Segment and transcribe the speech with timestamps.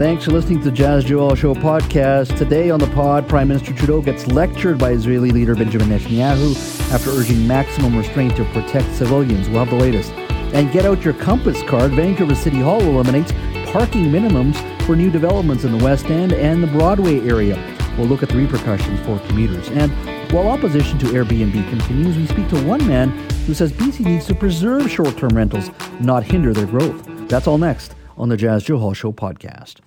[0.00, 2.34] Thanks for listening to the Jas Johal Show podcast.
[2.38, 7.10] Today on the pod, Prime Minister Trudeau gets lectured by Israeli leader Benjamin Netanyahu after
[7.10, 9.50] urging maximum restraint to protect civilians.
[9.50, 10.10] We'll have the latest.
[10.54, 11.92] And get out your compass card.
[11.92, 13.32] Vancouver City Hall eliminates
[13.72, 14.56] parking minimums
[14.86, 17.62] for new developments in the West End and the Broadway area.
[17.98, 19.68] We'll look at the repercussions for commuters.
[19.68, 19.92] And
[20.32, 23.10] while opposition to Airbnb continues, we speak to one man
[23.44, 25.70] who says BC needs to preserve short term rentals,
[26.00, 27.06] not hinder their growth.
[27.28, 29.80] That's all next on the Jas Johal Show podcast.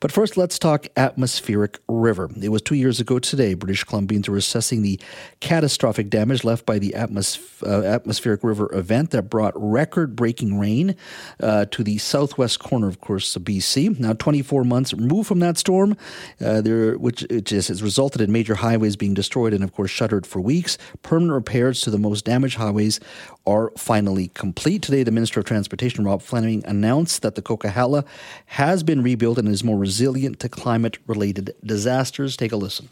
[0.00, 2.30] But first, let's talk atmospheric river.
[2.40, 5.00] It was two years ago today, British Columbians were assessing the
[5.40, 10.96] catastrophic damage left by the uh, atmospheric river event that brought record breaking rain
[11.42, 13.98] uh, to the southwest corner, of course, of BC.
[13.98, 15.96] Now, 24 months removed from that storm,
[16.44, 19.90] uh, there, which, which is, has resulted in major highways being destroyed and, of course,
[19.90, 20.78] shuttered for weeks.
[21.02, 23.00] Permanent repairs to the most damaged highways
[23.46, 24.82] are finally complete.
[24.82, 28.04] Today, the Minister of Transportation, Rob Fleming, announced that the Coquihalla
[28.46, 32.36] has been rebuilt and is more resilient to climate related disasters.
[32.36, 32.88] Take a listen.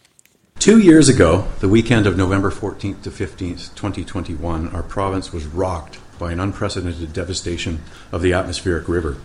[0.58, 5.98] Two years ago, the weekend of November 14th to 15th, 2021, our province was rocked
[6.18, 9.18] by an unprecedented devastation of the atmospheric river.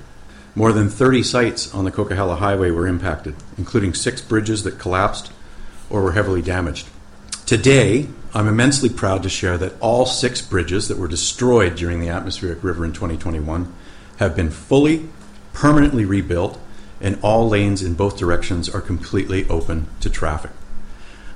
[0.56, 5.32] More than 30 sites on the Coquihalla Highway were impacted, including six bridges that collapsed
[5.90, 6.88] or were heavily damaged.
[7.46, 12.08] Today, I'm immensely proud to share that all six bridges that were destroyed during the
[12.08, 13.74] atmospheric river in 2021
[14.18, 15.10] have been fully,
[15.52, 16.58] permanently rebuilt
[17.02, 20.52] and all lanes in both directions are completely open to traffic.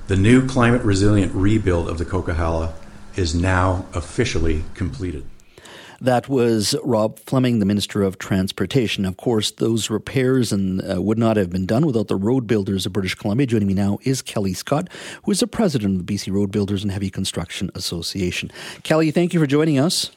[0.07, 2.71] The new climate resilient rebuild of the Coquihalla
[3.17, 5.25] is now officially completed.
[5.99, 9.03] That was Rob Fleming, the Minister of Transportation.
[9.03, 12.85] Of course, those repairs and uh, would not have been done without the road builders
[12.85, 13.47] of British Columbia.
[13.47, 14.89] Joining me now is Kelly Scott,
[15.23, 18.51] who is the president of the BC Road Builders and Heavy Construction Association.
[18.83, 20.11] Kelly, thank you for joining us.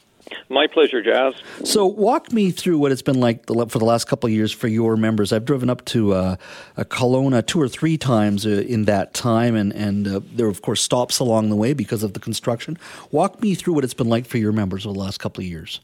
[0.49, 1.33] My pleasure, Jas.
[1.63, 4.67] So, walk me through what it's been like for the last couple of years for
[4.67, 5.31] your members.
[5.31, 6.35] I've driven up to uh,
[6.77, 10.61] Kelowna two or three times uh, in that time, and, and uh, there are, of
[10.61, 12.77] course, stops along the way because of the construction.
[13.11, 15.47] Walk me through what it's been like for your members over the last couple of
[15.47, 15.79] years.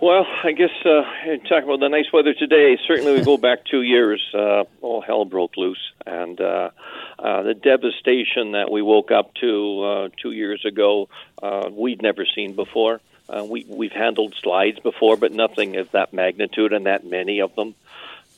[0.00, 1.02] Well, I guess uh,
[1.48, 2.78] talk about the nice weather today.
[2.86, 4.22] Certainly, we go back two years.
[4.32, 6.70] Uh, all hell broke loose, and uh,
[7.18, 11.08] uh, the devastation that we woke up to uh, two years ago,
[11.42, 13.00] uh, we'd never seen before.
[13.28, 17.54] Uh, we we've handled slides before, but nothing of that magnitude and that many of
[17.54, 17.74] them.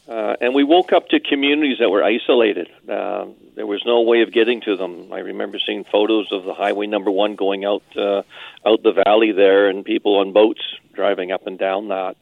[0.08, 2.68] Uh, and we woke up to communities that were isolated.
[2.88, 5.12] Uh, there was no way of getting to them.
[5.12, 8.22] I remember seeing photos of the highway number one going out uh,
[8.66, 10.62] out the valley there, and people on boats
[10.92, 12.16] driving up and down that.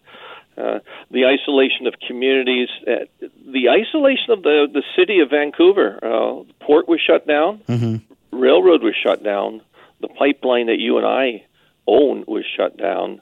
[0.59, 0.81] Uh,
[1.11, 3.07] the isolation of communities, uh,
[3.47, 5.99] the isolation of the the city of Vancouver.
[6.03, 8.39] Uh, port was shut down, mm-hmm.
[8.39, 9.63] railroad was shut down,
[10.03, 11.45] the pipeline that you and I
[11.89, 13.21] own was shut down,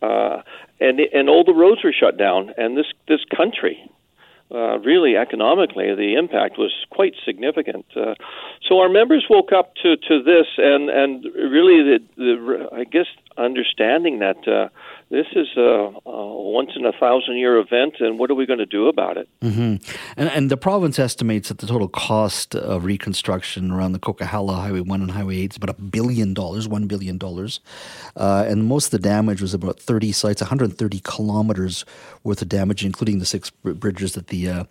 [0.00, 0.42] uh,
[0.80, 3.90] and and all the roads were shut down, and this this country.
[4.54, 7.86] Uh, really, economically, the impact was quite significant.
[7.96, 8.14] Uh,
[8.68, 13.06] so our members woke up to, to this, and and really, the, the I guess
[13.36, 14.68] understanding that uh,
[15.14, 18.58] this is a, a, once in a thousand year event, and what are we going
[18.58, 19.28] to do about it?
[19.40, 19.76] Mm-hmm.
[20.16, 24.80] And, and, the province estimates that the total cost of reconstruction around the Coquihalla Highway
[24.80, 27.18] 1 and Highway 8 is about a billion dollars, $1 billion.
[28.16, 31.84] Uh, and most of the damage was about 30 sites, 130 kilometers
[32.24, 34.64] worth of damage, including the six bridges that the uh,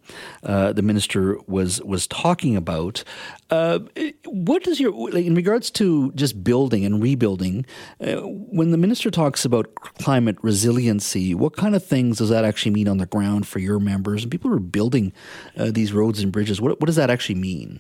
[0.44, 3.04] uh, the minister was was talking about.
[3.50, 3.80] Uh,
[4.26, 7.64] what does your, like, in regards to just building and rebuilding,
[8.02, 12.72] uh, when the minister talks about climate resiliency, what kind of things does that actually
[12.72, 15.14] mean on the ground for your members and people who are building
[15.58, 16.62] uh, these roads and bridges?
[16.62, 17.80] What, what does that actually mean?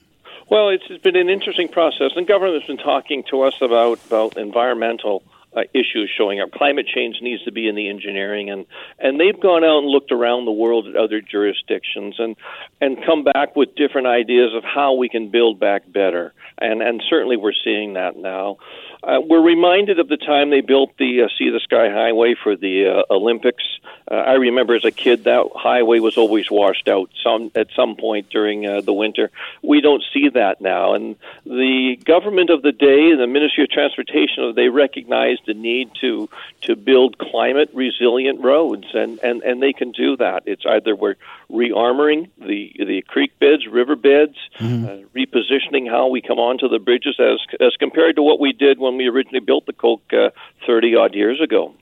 [0.49, 4.37] Well, it's been an interesting process, and government has been talking to us about about
[4.37, 5.23] environmental
[5.55, 6.51] uh, issues showing up.
[6.51, 8.65] Climate change needs to be in the engineering, and
[8.99, 12.35] and they've gone out and looked around the world at other jurisdictions and
[12.81, 16.33] and come back with different ideas of how we can build back better.
[16.57, 18.57] And and certainly we're seeing that now.
[19.03, 22.55] Uh, we're reminded of the time they built the uh, Sea to Sky Highway for
[22.55, 23.63] the uh, Olympics.
[24.09, 27.95] Uh, I remember as a kid that highway was always washed out some at some
[27.95, 29.29] point during uh, the winter.
[29.61, 34.53] We don't see that now, and the government of the day, the Ministry of Transportation,
[34.55, 36.29] they recognized the need to
[36.61, 40.43] to build climate resilient roads, and and and they can do that.
[40.45, 41.15] It's either we're
[41.49, 44.85] rearmoring the the creek beds, river beds, mm-hmm.
[44.85, 48.79] uh, repositioning how we come onto the bridges as as compared to what we did
[48.79, 50.29] when we originally built the Coq uh,
[50.65, 51.73] thirty odd years ago.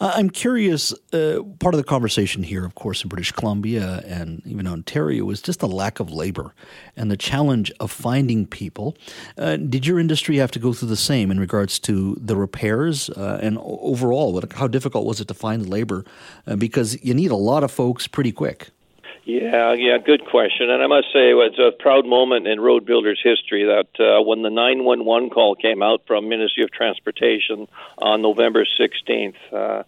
[0.00, 0.94] Uh, I'm curious.
[1.12, 5.42] Uh, part of the conversation here, of course, in British Columbia and even Ontario, is
[5.42, 6.54] just the lack of labor
[6.96, 8.96] and the challenge of finding people.
[9.36, 13.10] Uh, did your industry have to go through the same in regards to the repairs
[13.10, 14.32] uh, and overall?
[14.32, 16.04] What, how difficult was it to find labor?
[16.46, 18.70] Uh, because you need a lot of folks pretty quick.
[19.28, 20.70] Yeah, yeah, good question.
[20.70, 24.40] And I must say, it's a proud moment in road builders' history that uh, when
[24.40, 29.82] the 911 call came out from Ministry of Transportation on November 16th, uh,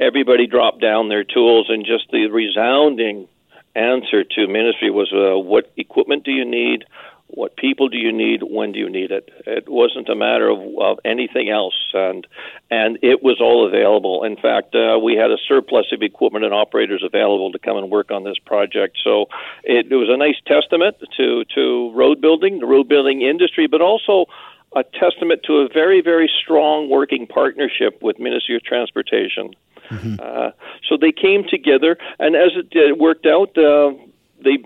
[0.00, 3.28] everybody dropped down their tools, and just the resounding
[3.74, 6.86] answer to Ministry was, uh, "What equipment do you need?
[7.28, 9.30] What people do you need when do you need it?
[9.46, 12.26] It wasn't a matter of, of anything else and
[12.70, 14.24] and it was all available.
[14.24, 17.90] In fact uh, we had a surplus of equipment and operators available to come and
[17.90, 18.98] work on this project.
[19.02, 19.26] So
[19.64, 23.80] it, it was a nice testament to to road building the road building industry but
[23.80, 24.26] also
[24.74, 29.50] a testament to a very very strong working partnership with Ministry of Transportation.
[29.90, 30.16] Mm-hmm.
[30.20, 30.50] Uh,
[30.88, 33.92] so they came together, and as it, it worked out, uh,
[34.42, 34.58] they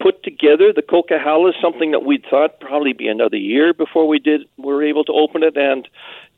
[0.00, 4.42] put together the Coquihalla, something that we thought probably be another year before we did
[4.56, 5.88] were able to open it, and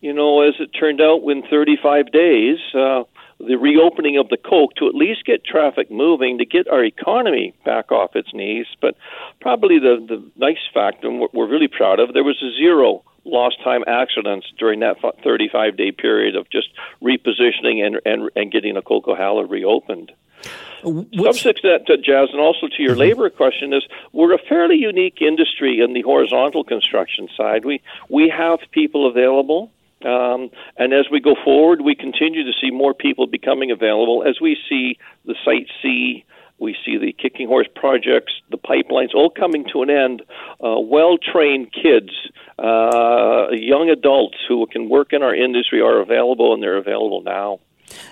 [0.00, 3.02] you know, as it turned out, within 35 days, uh,
[3.38, 7.54] the reopening of the Coq to at least get traffic moving, to get our economy
[7.64, 8.66] back off its knees.
[8.80, 8.96] But
[9.40, 13.02] probably the the nice fact, and what we're really proud of, there was a zero
[13.24, 16.68] lost time accidents during that 35 day period of just
[17.02, 20.12] repositioning and and, and getting the Coquihalla reopened.
[20.82, 21.42] What's...
[21.42, 23.00] Subject to that, to Jas, and also to your mm-hmm.
[23.00, 23.82] labor question is
[24.12, 27.64] we're a fairly unique industry in the horizontal construction side.
[27.64, 29.70] We we have people available.
[30.02, 34.40] Um, and as we go forward, we continue to see more people becoming available as
[34.40, 34.96] we see
[35.26, 36.24] the Site C,
[36.58, 40.22] we see the Kicking Horse projects, the pipelines all coming to an end.
[40.62, 42.10] Uh, well trained kids,
[42.58, 47.60] uh, young adults who can work in our industry are available, and they're available now.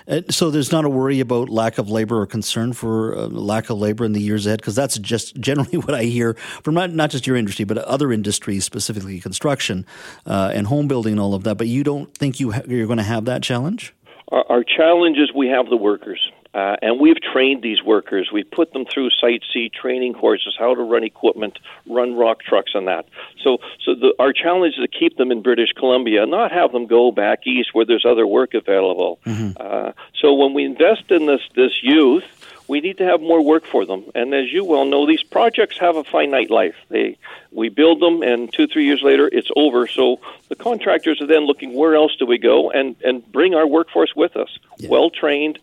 [0.07, 3.69] Uh, so there's not a worry about lack of labor or concern for uh, lack
[3.69, 6.33] of labor in the years ahead, because that's just generally what I hear
[6.63, 9.85] from not, not just your industry, but other industries, specifically construction
[10.25, 11.55] uh, and home building and all of that.
[11.55, 13.93] But you don't think you ha- you're going to have that challenge?
[14.29, 16.19] Our, our challenge is we have the workers.
[16.53, 18.29] Uh, and we've trained these workers.
[18.33, 22.71] We've put them through Site C training courses, how to run equipment, run rock trucks,
[22.73, 23.05] and that.
[23.43, 26.87] So, so the, our challenge is to keep them in British Columbia, not have them
[26.87, 29.19] go back east where there's other work available.
[29.27, 29.51] Mm-hmm.
[29.59, 32.23] Uh, so, when we invest in this this youth,
[32.67, 34.05] we need to have more work for them.
[34.15, 36.75] And as you well know, these projects have a finite life.
[36.89, 37.17] They
[37.51, 39.85] we build them, and two three years later, it's over.
[39.85, 43.67] So the contractors are then looking where else do we go and and bring our
[43.67, 44.89] workforce with us, yeah.
[44.89, 45.59] well trained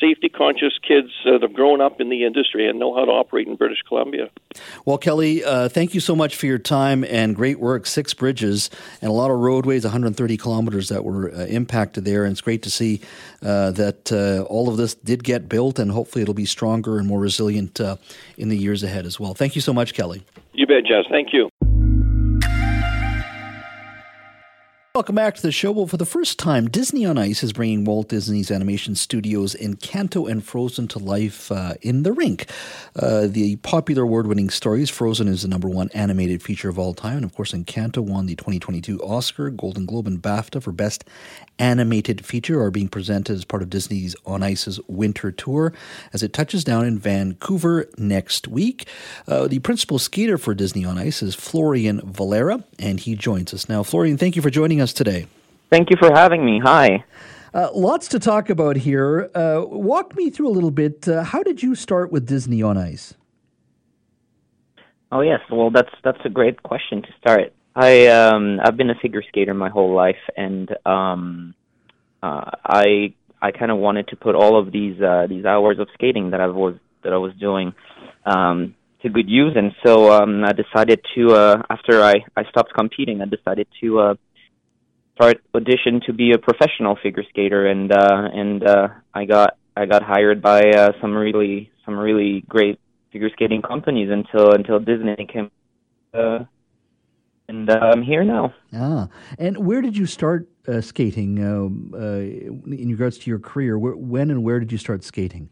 [0.00, 3.46] safety conscious kids that have grown up in the industry and know how to operate
[3.46, 4.30] in British Columbia.
[4.84, 7.86] Well, Kelly, uh, thank you so much for your time and great work.
[7.86, 8.70] Six bridges
[9.00, 12.24] and a lot of roadways, 130 kilometers that were uh, impacted there.
[12.24, 13.00] And it's great to see
[13.42, 17.06] uh, that uh, all of this did get built and hopefully it'll be stronger and
[17.06, 17.96] more resilient uh,
[18.36, 19.34] in the years ahead as well.
[19.34, 20.22] Thank you so much, Kelly.
[20.52, 21.04] You bet, Jas.
[21.10, 21.48] Thank you.
[24.92, 25.70] Welcome back to the show.
[25.70, 30.28] Well, for the first time, Disney on Ice is bringing Walt Disney's Animation Studios Encanto
[30.28, 32.50] and Frozen to life uh, in the rink.
[32.96, 36.92] Uh, the popular award winning stories, Frozen is the number one animated feature of all
[36.92, 37.18] time.
[37.18, 41.04] And of course, Encanto won the 2022 Oscar, Golden Globe, and BAFTA for Best
[41.60, 45.72] Animated Feature, are being presented as part of Disney's On Ice's winter tour
[46.12, 48.88] as it touches down in Vancouver next week.
[49.28, 53.68] Uh, the principal skater for Disney on Ice is Florian Valera, and he joins us
[53.68, 53.84] now.
[53.84, 55.26] Florian, thank you for joining us today.
[55.70, 56.60] Thank you for having me.
[56.62, 57.04] Hi.
[57.52, 59.30] Uh, lots to talk about here.
[59.34, 61.08] Uh, walk me through a little bit.
[61.08, 63.14] Uh, how did you start with Disney on Ice?
[65.12, 67.52] Oh yes, well that's that's a great question to start.
[67.74, 71.54] I um, I've been a figure skater my whole life, and um,
[72.22, 75.88] uh, I I kind of wanted to put all of these uh, these hours of
[75.94, 77.74] skating that I was that I was doing
[78.24, 82.72] um, to good use, and so um, I decided to uh, after I I stopped
[82.74, 84.14] competing, I decided to uh,
[85.20, 89.84] start audition to be a professional figure skater, and uh, and uh, I got I
[89.86, 92.80] got hired by uh, some really some really great
[93.12, 95.50] figure skating companies until until Disney came
[96.14, 96.40] uh,
[97.48, 98.54] and uh, I'm here now.
[98.72, 99.08] Ah,
[99.38, 102.20] and where did you start uh, skating um, uh,
[102.74, 103.78] in regards to your career?
[103.78, 105.50] Where, when and where did you start skating?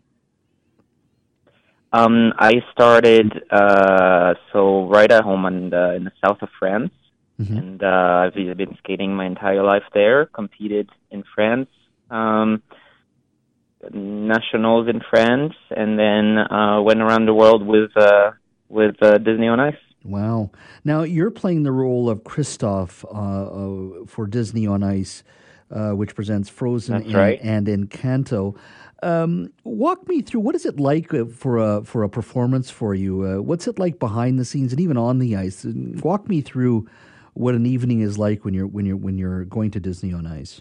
[1.92, 6.92] Um, I started uh, so right at home in the, in the south of France,
[7.40, 7.57] mm-hmm.
[7.57, 7.87] and uh,
[8.26, 10.26] I've been skating my entire life there.
[10.26, 11.68] Competed in France,
[12.11, 12.62] um,
[13.92, 18.33] nationals in France, and then uh, went around the world with uh,
[18.68, 19.76] with uh, Disney on Ice.
[20.04, 20.50] Wow.
[20.85, 25.23] Now you're playing the role of Kristoff uh, uh, for Disney on Ice,
[25.71, 27.38] uh, which presents Frozen and, right.
[27.42, 28.57] and Encanto.
[29.02, 32.95] Um, walk me through what is it like uh, for a for a performance for
[32.95, 33.23] you?
[33.23, 35.64] Uh, what's it like behind the scenes and even on the ice?
[36.02, 36.88] Walk me through
[37.38, 40.26] what an evening is like when you're when you're when you're going to Disney on
[40.26, 40.61] Ice.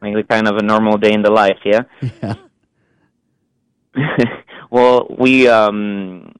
[0.00, 1.82] Like kind of a normal day in the life, yeah.
[2.22, 2.34] Yeah.
[4.70, 6.34] well, we um,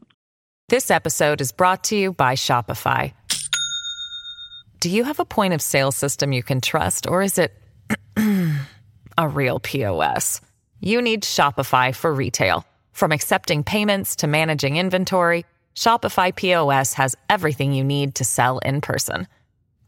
[0.69, 3.13] this episode is brought to you by Shopify.
[4.81, 7.53] Do you have a point of sale system you can trust, or is it
[9.19, 10.41] a real POS?
[10.81, 12.67] You need Shopify for retail.
[12.93, 18.81] From accepting payments to managing inventory, Shopify POS has everything you need to sell in
[18.81, 19.29] person.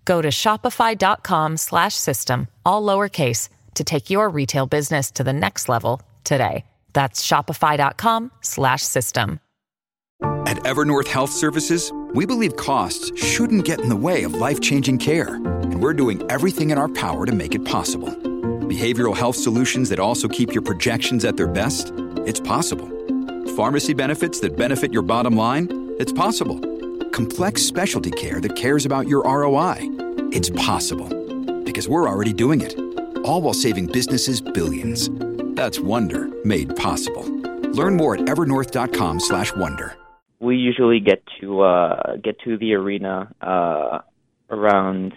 [0.04, 6.64] Go to shopify.com/system all lowercase to take your retail business to the next level today.
[6.92, 9.40] That's shopify.com/system.
[10.46, 14.98] At Evernorth Health Services, we believe costs shouldn't get in the way of life changing
[14.98, 18.10] care, and we're doing everything in our power to make it possible.
[18.66, 21.92] Behavioral health solutions that also keep your projections at their best?
[22.24, 22.88] It's possible.
[23.56, 25.94] Pharmacy benefits that benefit your bottom line?
[25.98, 26.60] It's possible.
[27.10, 29.76] Complex specialty care that cares about your ROI?
[30.30, 31.08] It's possible.
[31.64, 32.78] Because we're already doing it.
[33.24, 35.08] All while saving businesses billions.
[35.56, 37.24] That's Wonder made possible.
[37.72, 39.96] Learn more at evernorth.com/wonder
[40.38, 43.98] we usually get to uh, get to the arena uh,
[44.50, 45.14] around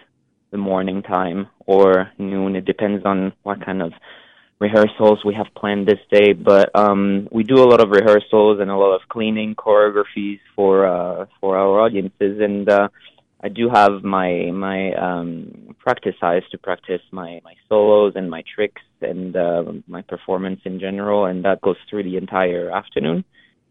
[0.52, 2.56] the morning time or noon.
[2.56, 3.94] It depends on what kind of
[4.60, 6.34] rehearsals we have planned this day.
[6.34, 10.86] But um, we do a lot of rehearsals and a lot of cleaning choreographies for
[10.86, 12.40] uh, for our audiences.
[12.42, 12.90] And uh,
[13.42, 18.44] I do have my my um, practice eyes to practice my my solos and my
[18.54, 23.24] tricks and uh, my performance in general, and that goes through the entire afternoon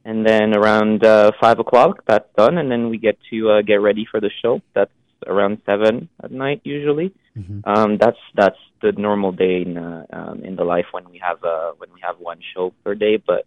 [0.08, 3.76] and then around uh, five o'clock that's done, and then we get to uh, get
[3.76, 4.60] ready for the show.
[4.74, 4.90] That's
[5.26, 7.14] around seven at night usually.
[7.36, 7.60] Mm-hmm.
[7.64, 11.42] Um, that's that's the normal day in uh, um, in the life when we have
[11.44, 13.46] uh, when we have one show per day, but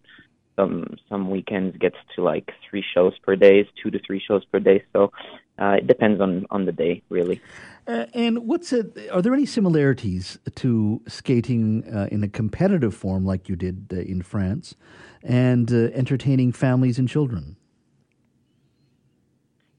[0.56, 4.60] some some weekends gets to like three shows per day, two to three shows per
[4.60, 4.84] day.
[4.92, 5.12] So
[5.58, 7.40] uh, it depends on on the day, really.
[7.86, 8.96] Uh, and what's it?
[9.10, 13.96] Are there any similarities to skating uh, in a competitive form like you did uh,
[13.96, 14.74] in France,
[15.22, 17.56] and uh, entertaining families and children?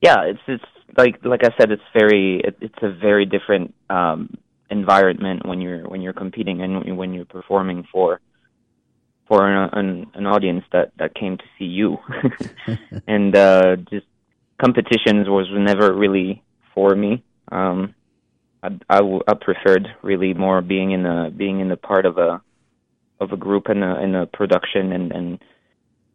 [0.02, 0.66] Yeah, it's it's
[0.98, 4.38] like like I said, it's very it, it's a very different um,
[4.70, 8.20] environment when you're when you're competing and when you're performing for
[9.28, 11.98] for an an, an audience that that came to see you,
[13.08, 14.06] and uh, just
[14.62, 17.24] competitions was never really for me.
[17.52, 17.96] Um,
[18.62, 22.42] I, I, I preferred really more being in a being in a part of a
[23.20, 25.40] of a group in a in a production and and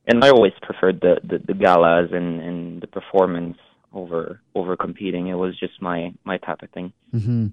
[0.07, 3.59] and I always preferred the the, the galas and and the performance
[3.93, 5.29] over over competing.
[5.29, 6.93] It was just my my type of thing.
[7.15, 7.49] Mm-hmm.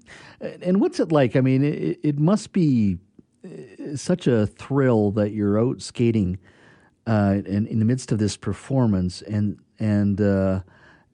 [0.62, 1.36] And what's it like?
[1.36, 2.98] I mean, it, it must be
[3.44, 6.38] uh, such a thrill that you're out skating
[7.06, 10.60] uh, in, in the midst of this performance and and uh,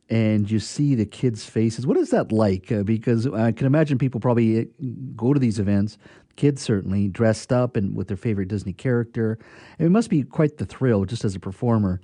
[0.08, 1.86] and you see the kids' faces.
[1.86, 2.70] What is that like?
[2.70, 4.64] Uh, because I can imagine people probably uh,
[5.16, 5.98] go to these events,
[6.36, 9.38] kids certainly, dressed up and with their favorite Disney character.
[9.78, 12.00] And it must be quite the thrill, just as a performer,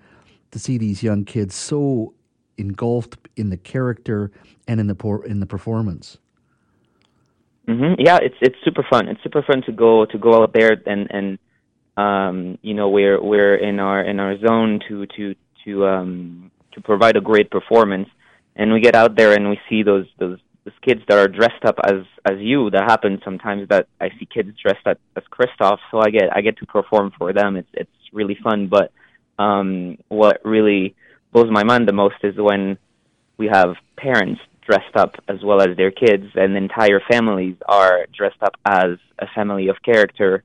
[0.53, 2.15] to see these young kids so
[2.59, 4.31] engulfed in the character
[4.67, 6.19] and in the por- in the performance.
[7.69, 8.01] Mm-hmm.
[8.01, 9.09] Yeah, it's it's super fun.
[9.09, 11.39] It's super fun to go to go out there and and
[11.97, 15.35] um, you know we're we're in our in our zone to to
[15.65, 18.09] to um, to provide a great performance.
[18.57, 21.65] And we get out there and we see those those those kids that are dressed
[21.65, 22.71] up as as you.
[22.71, 26.41] That happens sometimes that I see kids dressed up as Kristoff, so I get I
[26.41, 27.57] get to perform for them.
[27.57, 28.69] It's it's really fun.
[28.69, 28.93] But
[29.39, 30.97] um, what really
[31.33, 32.79] blows my mind the most is when
[33.37, 38.43] we have parents dressed up as well as their kids, and entire families are dressed
[38.43, 40.45] up as a family of character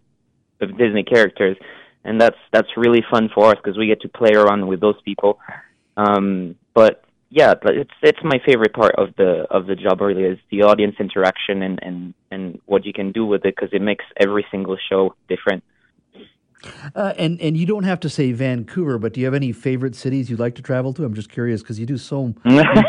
[0.61, 1.57] of Disney characters,
[2.05, 4.99] and that's that's really fun for us because we get to play around with those
[5.03, 5.39] people
[5.97, 10.39] um, but yeah, it's it's my favorite part of the of the job really is
[10.51, 14.05] the audience interaction and and and what you can do with it because it makes
[14.19, 15.63] every single show different.
[16.95, 19.95] Uh, and and you don't have to say Vancouver, but do you have any favorite
[19.95, 21.03] cities you'd like to travel to?
[21.03, 22.33] I'm just curious because you do so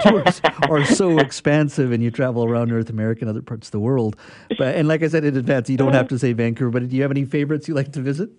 [0.02, 3.81] tours are so expansive, and you travel around North America and other parts of the
[3.81, 4.16] world.
[4.59, 6.71] But and like I said in advance, you don't have to say Vancouver.
[6.71, 8.31] But do you have any favorites you like to visit?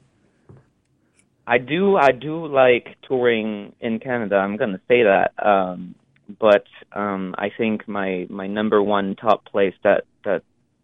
[1.48, 1.96] I do.
[1.96, 4.38] I do like touring in Canada.
[4.38, 5.34] I'm going to say that.
[5.46, 5.96] Um,
[6.40, 10.44] but um, I think my my number one top place that that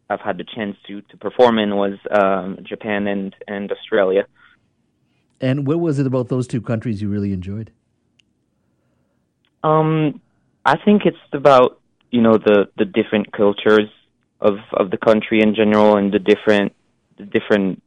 [0.10, 4.27] I've had the chance to to perform in was um, Japan and and Australia.
[5.41, 7.71] And what was it about those two countries you really enjoyed?
[9.63, 10.21] Um,
[10.63, 11.79] I think it's about
[12.12, 13.89] you know the the different cultures
[14.39, 16.74] of of the country in general and the different
[17.17, 17.81] the different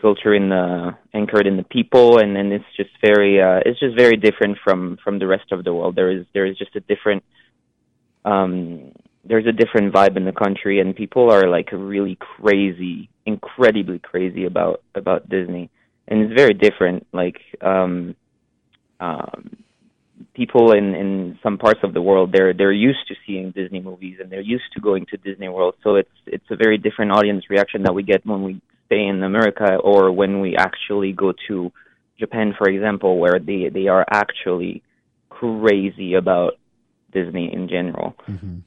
[0.00, 2.18] culture in the anchored in the people.
[2.18, 5.64] And then it's just very uh it's just very different from from the rest of
[5.64, 5.96] the world.
[5.96, 7.22] There is there is just a different
[8.24, 8.92] um
[9.28, 14.44] there's a different vibe in the country and people are like really crazy incredibly crazy
[14.44, 15.68] about about disney
[16.08, 17.06] and it's very different.
[17.12, 18.14] Like um,
[19.00, 19.56] um,
[20.34, 24.18] people in in some parts of the world, they're they're used to seeing Disney movies
[24.20, 25.74] and they're used to going to Disney World.
[25.82, 29.22] So it's it's a very different audience reaction that we get when we stay in
[29.22, 31.72] America or when we actually go to
[32.18, 34.82] Japan, for example, where they they are actually
[35.28, 36.54] crazy about
[37.12, 38.14] Disney in general.
[38.28, 38.58] Mm-hmm.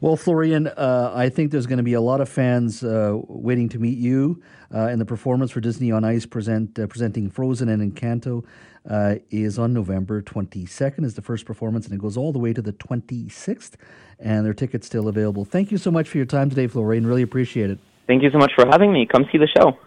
[0.00, 3.68] Well, Florian, uh, I think there's going to be a lot of fans uh, waiting
[3.70, 4.42] to meet you.
[4.72, 8.44] Uh, and the performance for Disney on Ice present uh, presenting Frozen and Encanto
[8.88, 11.04] uh, is on November 22nd.
[11.04, 13.72] Is the first performance, and it goes all the way to the 26th.
[14.20, 15.44] And their tickets still available.
[15.44, 17.06] Thank you so much for your time today, Florian.
[17.06, 17.78] Really appreciate it.
[18.06, 19.06] Thank you so much for having me.
[19.06, 19.78] Come see the show.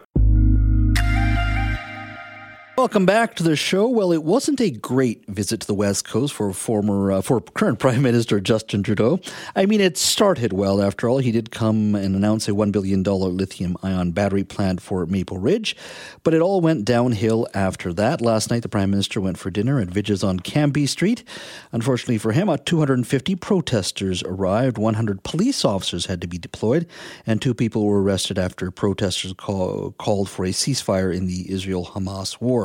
[2.77, 3.85] Welcome back to the show.
[3.89, 7.79] Well, it wasn't a great visit to the West Coast for former, uh, for current
[7.79, 9.19] Prime Minister Justin Trudeau.
[9.57, 10.81] I mean, it started well.
[10.81, 15.05] After all, he did come and announce a one billion dollar lithium-ion battery plant for
[15.05, 15.75] Maple Ridge,
[16.23, 18.21] but it all went downhill after that.
[18.21, 21.25] Last night, the Prime Minister went for dinner at Vij's on Cambie Street.
[21.73, 24.77] Unfortunately for him, 250 protesters arrived.
[24.77, 26.87] 100 police officers had to be deployed,
[27.27, 32.39] and two people were arrested after protesters call, called for a ceasefire in the Israel-Hamas
[32.39, 32.60] war.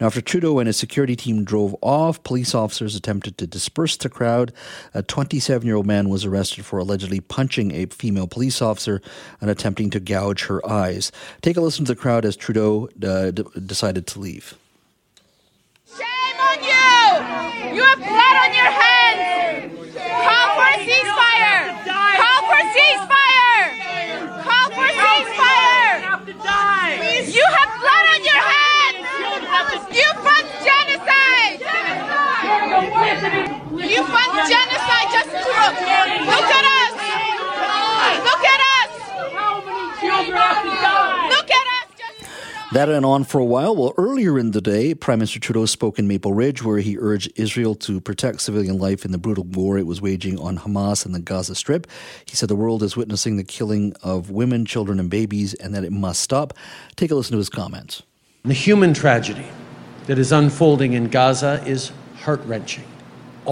[0.00, 4.08] Now, after Trudeau and his security team drove off, police officers attempted to disperse the
[4.08, 4.52] crowd.
[4.94, 9.00] A 27 year old man was arrested for allegedly punching a female police officer
[9.40, 11.12] and attempting to gouge her eyes.
[11.42, 14.54] Take a listen to the crowd as Trudeau uh, d- decided to leave.
[15.96, 17.76] Shame on you!
[17.76, 19.72] You have blood on your hands!
[19.94, 21.64] Call for a ceasefire!
[22.16, 23.66] Call for ceasefire!
[24.42, 25.98] Call for ceasefire!
[27.34, 29.06] You have blood on your hands!
[29.96, 31.58] You fund genocide!
[33.30, 35.74] You fund genocide just to look.
[36.26, 36.94] Look at us!
[38.24, 38.90] Look at us!
[41.30, 41.80] Look at us!
[42.72, 43.74] That went on for a while.
[43.74, 47.32] Well, earlier in the day, Prime Minister Trudeau spoke in Maple Ridge, where he urged
[47.36, 51.14] Israel to protect civilian life in the brutal war it was waging on Hamas and
[51.14, 51.86] the Gaza Strip.
[52.26, 55.84] He said the world is witnessing the killing of women, children, and babies, and that
[55.84, 56.54] it must stop.
[56.96, 58.02] Take a listen to his comments.
[58.44, 59.46] The human tragedy
[60.06, 62.84] that is unfolding in Gaza is heart wrenching.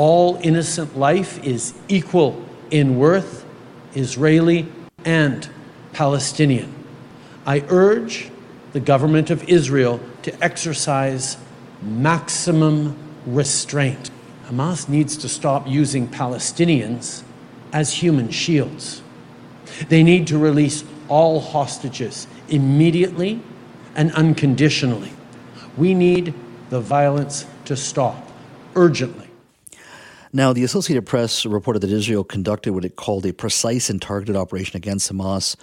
[0.01, 3.45] All innocent life is equal in worth,
[3.97, 4.69] Israeli
[5.05, 5.51] and
[5.93, 6.73] Palestinian.
[7.45, 8.31] I urge
[8.75, 11.37] the government of Israel to exercise
[11.83, 14.13] maximum restraint.
[14.47, 17.25] Hamas needs to stop using Palestinians
[17.73, 19.03] as human shields.
[19.89, 23.43] They need to release all hostages immediately
[23.97, 25.11] and unconditionally.
[25.77, 26.35] We need
[26.71, 28.29] the violence to stop
[28.77, 29.28] urgently.
[30.33, 34.37] Now, the Associated Press reported that Israel conducted what it called a precise and targeted
[34.37, 35.57] operation against Hamas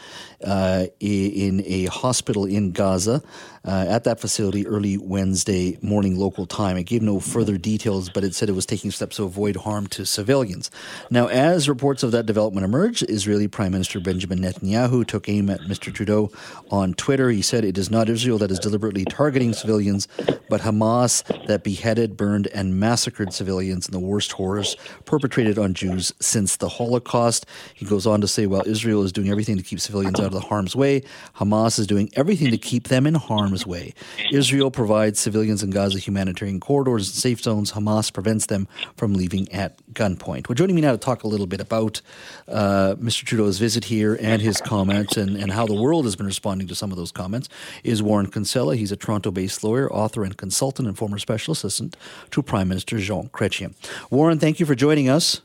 [0.44, 3.22] uh, in a hospital in Gaza
[3.66, 6.78] uh, at that facility early Wednesday morning local time.
[6.78, 9.88] It gave no further details, but it said it was taking steps to avoid harm
[9.88, 10.70] to civilians.
[11.10, 15.62] Now, as reports of that development emerged, Israeli Prime Minister Benjamin Netanyahu took aim at
[15.62, 15.94] Mr.
[15.94, 16.32] Trudeau
[16.70, 17.30] on Twitter.
[17.30, 20.08] He said it is not Israel that is deliberately targeting civilians,
[20.50, 26.14] but Hamas that beheaded, burned, and massacred civilians in the worst horrors perpetrated on Jews
[26.20, 27.46] since the Holocaust.
[27.74, 30.32] He goes on to say, while Israel is doing everything to keep civilians out of
[30.32, 31.04] the harm's way,
[31.36, 33.94] Hamas is doing everything to keep them in harm's way.
[34.32, 37.74] Israel provides civilians in Gaza humanitarian corridors and safe zones.
[37.74, 40.48] Hamas prevents them from leaving at gunpoint.
[40.48, 42.02] Well, joining me now to talk a little bit about
[42.48, 43.26] uh, Mr.
[43.26, 46.76] Trudeau's visit here and his comments and, and how the world has been responding to
[46.76, 47.50] some of those comments
[47.84, 48.76] is Warren Kinsella.
[48.76, 51.98] He's a Toronto based lawyer, author, and consultant, and former special assistant
[52.32, 53.74] to Prime Minister Jean Chrétien.
[54.10, 55.42] Warren, thank you for joining us.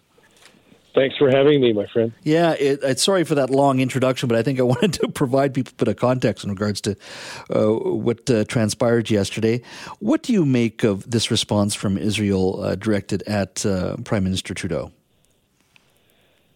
[0.94, 2.12] Thanks for having me, my friend.
[2.22, 5.54] Yeah, it, it's sorry for that long introduction, but I think I wanted to provide
[5.54, 6.96] people a bit of context in regards to
[7.48, 9.62] uh, what uh, transpired yesterday.
[10.00, 14.52] What do you make of this response from Israel uh, directed at uh, Prime Minister
[14.52, 14.92] Trudeau?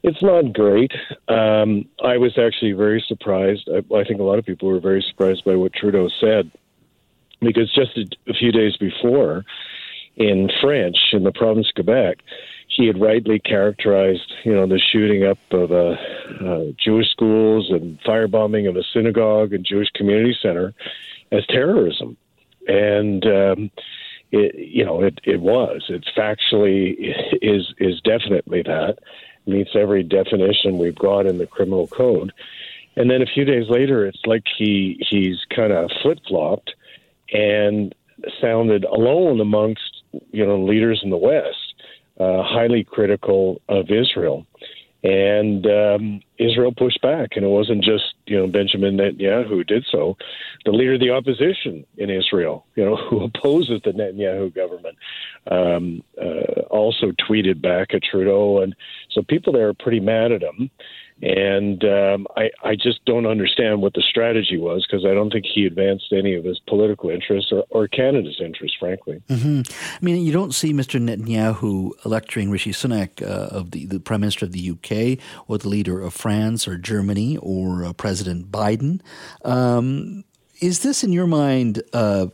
[0.03, 0.93] It's not great.
[1.29, 3.71] Um, I was actually very surprised.
[3.73, 6.51] I, I, think a lot of people were very surprised by what Trudeau said,
[7.41, 9.47] because just a, a few days before,
[10.17, 12.19] in French, in the province of Quebec,
[12.69, 15.97] he had rightly characterized, you know, the shooting up of uh,
[16.45, 20.75] uh, Jewish schools and firebombing of a synagogue and Jewish community center
[21.31, 22.17] as terrorism,
[22.67, 23.71] and um,
[24.33, 25.85] it, you know, it, it was.
[25.89, 28.99] It's factually is is definitely that
[29.47, 32.33] meets every definition we've got in the criminal code.
[32.97, 36.75] And then a few days later, it's like he he's kind of flip flopped
[37.33, 37.95] and
[38.41, 39.94] sounded alone amongst
[40.31, 41.75] you know leaders in the West
[42.19, 44.47] uh, highly critical of Israel.
[45.03, 49.85] And um, Israel pushed back, and it wasn't just you know Benjamin Netanyahu who did
[49.93, 50.17] so.
[50.65, 54.97] The leader of the opposition in Israel, you know, who opposes the Netanyahu government,
[55.51, 58.75] um, uh, also tweeted back at Trudeau, and
[59.15, 60.71] so people there are pretty mad at him.
[61.23, 65.47] And um, I, I just don't understand what the strategy was because I don't think
[65.47, 69.23] he advanced any of his political interests or, or Canada's interests, frankly.
[69.29, 69.61] Mm-hmm.
[69.95, 71.01] I mean, you don't see Mr.
[71.01, 75.69] Netanyahu lecturing Rishi Sunak, uh, of the, the Prime Minister of the UK, or the
[75.69, 79.01] leader of France or Germany, or uh, President Biden.
[79.45, 80.25] Um,
[80.61, 82.27] is this, in your mind, uh,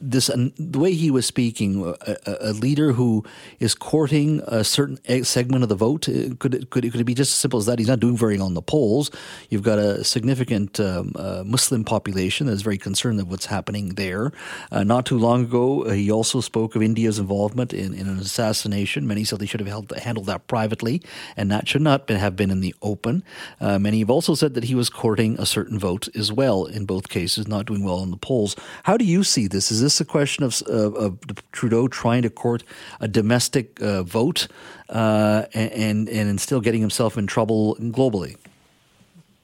[0.00, 3.24] this the way he was speaking, a, a, leader who
[3.58, 7.04] is courting a certain segment of the vote, uh, could it, could it, could it
[7.04, 7.78] be just as simple as that?
[7.78, 9.10] He's not doing very well in the polls.
[9.50, 13.90] You've got a significant um, uh, Muslim population that is very concerned of what's happening
[13.90, 14.32] there.
[14.70, 18.18] Uh, not too long ago, uh, he also spoke of India's involvement in, in an
[18.18, 19.06] assassination.
[19.06, 21.02] Many said they should have held, handled that privately,
[21.36, 23.22] and that should not been, have been in the open.
[23.60, 26.86] Uh, many have also said that he was courting a certain vote as well in
[26.86, 28.56] both cases, not doing well in the polls.
[28.84, 29.73] How do you see this?
[29.74, 32.62] Is this a question of, of, of Trudeau trying to court
[33.00, 34.46] a domestic uh, vote
[34.88, 38.36] uh, and, and still getting himself in trouble globally?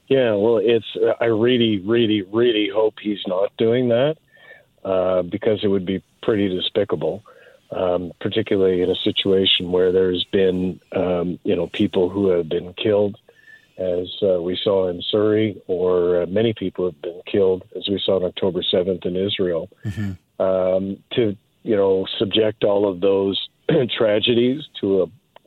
[0.07, 0.85] Yeah, well, it's.
[1.19, 4.15] I really, really, really hope he's not doing that
[4.85, 7.23] uh, because it would be pretty despicable,
[7.71, 12.73] um, particularly in a situation where there's been, um, you know, people who have been
[12.73, 13.17] killed
[13.81, 18.01] as uh, we saw in Surrey, or uh, many people have been killed, as we
[18.05, 19.69] saw on October 7th in Israel.
[19.83, 23.39] Mm-hmm um, to you know subject all of those
[23.97, 25.05] tragedies to a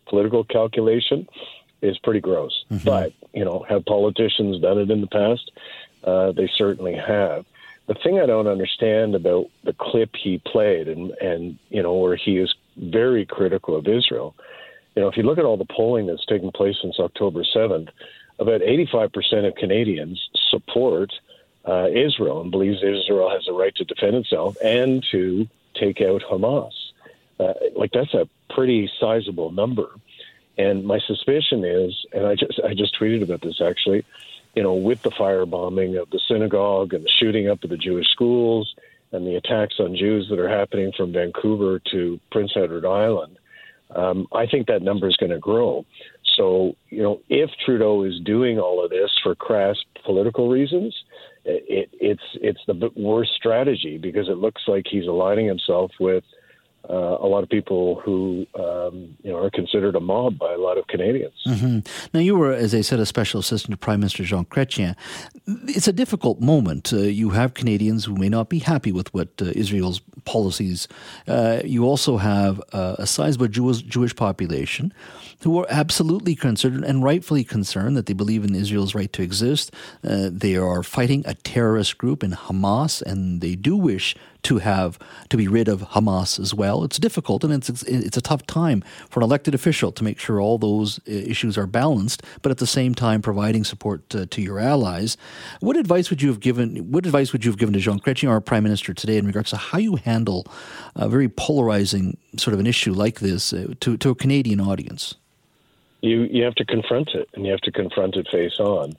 [0.09, 1.27] political calculation
[1.83, 2.65] is pretty gross.
[2.71, 2.85] Mm-hmm.
[2.85, 5.51] But you know, have politicians done it in the past?
[6.05, 7.45] Uh, they certainly have.
[7.87, 12.17] The thing I don't understand about the clip he played, and and you know, where
[12.17, 14.35] he is very critical of Israel.
[14.95, 17.89] You know, if you look at all the polling that's taken place since October seventh,
[18.39, 21.13] about eighty-five percent of Canadians support
[21.67, 26.23] uh, Israel and believes Israel has a right to defend itself and to take out
[26.23, 26.73] Hamas.
[27.41, 29.89] Uh, like that's a pretty sizable number.
[30.57, 34.05] And my suspicion is, and I just I just tweeted about this actually,
[34.55, 38.09] you know, with the firebombing of the synagogue and the shooting up of the Jewish
[38.09, 38.73] schools
[39.11, 43.37] and the attacks on Jews that are happening from Vancouver to Prince Edward Island,
[43.95, 45.85] um, I think that number is going to grow.
[46.37, 50.95] So, you know, if Trudeau is doing all of this for crass political reasons,
[51.45, 56.25] it, it's it's the worst strategy because it looks like he's aligning himself with
[56.89, 60.59] uh, a lot of people who um, you know are considered a mob by a
[60.59, 61.35] lot of Canadians.
[61.47, 61.79] Mm-hmm.
[62.13, 64.95] Now, you were, as I said, a special assistant to Prime Minister Jean Chrétien.
[65.47, 66.93] It's a difficult moment.
[66.93, 70.89] Uh, you have Canadians who may not be happy with what uh, Israel's policies.
[71.27, 74.93] Uh, you also have uh, a sizable Jewish, Jewish population
[75.45, 79.71] who are absolutely concerned and rightfully concerned that they believe in Israel's right to exist.
[80.03, 84.99] Uh, they are fighting a terrorist group in Hamas, and they do wish to have
[85.31, 86.85] to be rid of Hamas as well.
[86.85, 90.41] It's difficult and it's it's a tough time for an elected official to make sure
[90.41, 94.43] all those uh, issues are balanced, but at the same time providing support to, to
[94.43, 95.17] your allies.
[95.61, 96.77] What advice would you have given?
[96.93, 99.51] What advice would you have given to Jean Chrétien, our Prime Minister, today in regards
[99.51, 100.47] to how you handle
[100.95, 105.15] a very polarizing sort of an issue like this uh, to to a Canadian audience?
[106.05, 108.93] You you have to confront it and you have to confront it face on.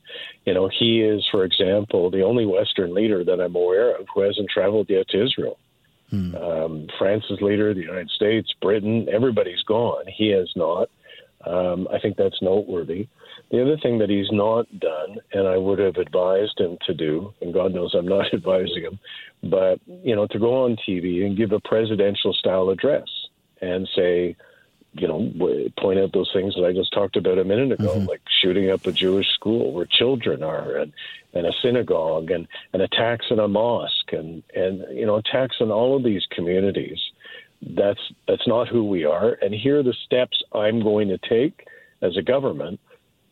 [0.45, 4.21] You know, he is, for example, the only Western leader that I'm aware of who
[4.21, 5.57] hasn't traveled yet to Israel.
[6.09, 6.35] Hmm.
[6.35, 10.05] Um, France's leader, the United States, Britain, everybody's gone.
[10.07, 10.89] He has not.
[11.45, 13.07] Um, I think that's noteworthy.
[13.51, 17.33] The other thing that he's not done, and I would have advised him to do,
[17.41, 18.99] and God knows I'm not advising him,
[19.43, 23.07] but you know, to go on TV and give a presidential style address
[23.61, 24.35] and say,
[24.97, 28.07] you know, point out those things that I just talked about a minute ago, mm-hmm.
[28.07, 30.93] like shooting up a Jewish school where children are, and
[31.33, 35.71] and a synagogue, and and attacks in a mosque, and and you know, attacks in
[35.71, 36.99] all of these communities.
[37.61, 39.37] That's that's not who we are.
[39.41, 41.67] And here are the steps I'm going to take
[42.01, 42.79] as a government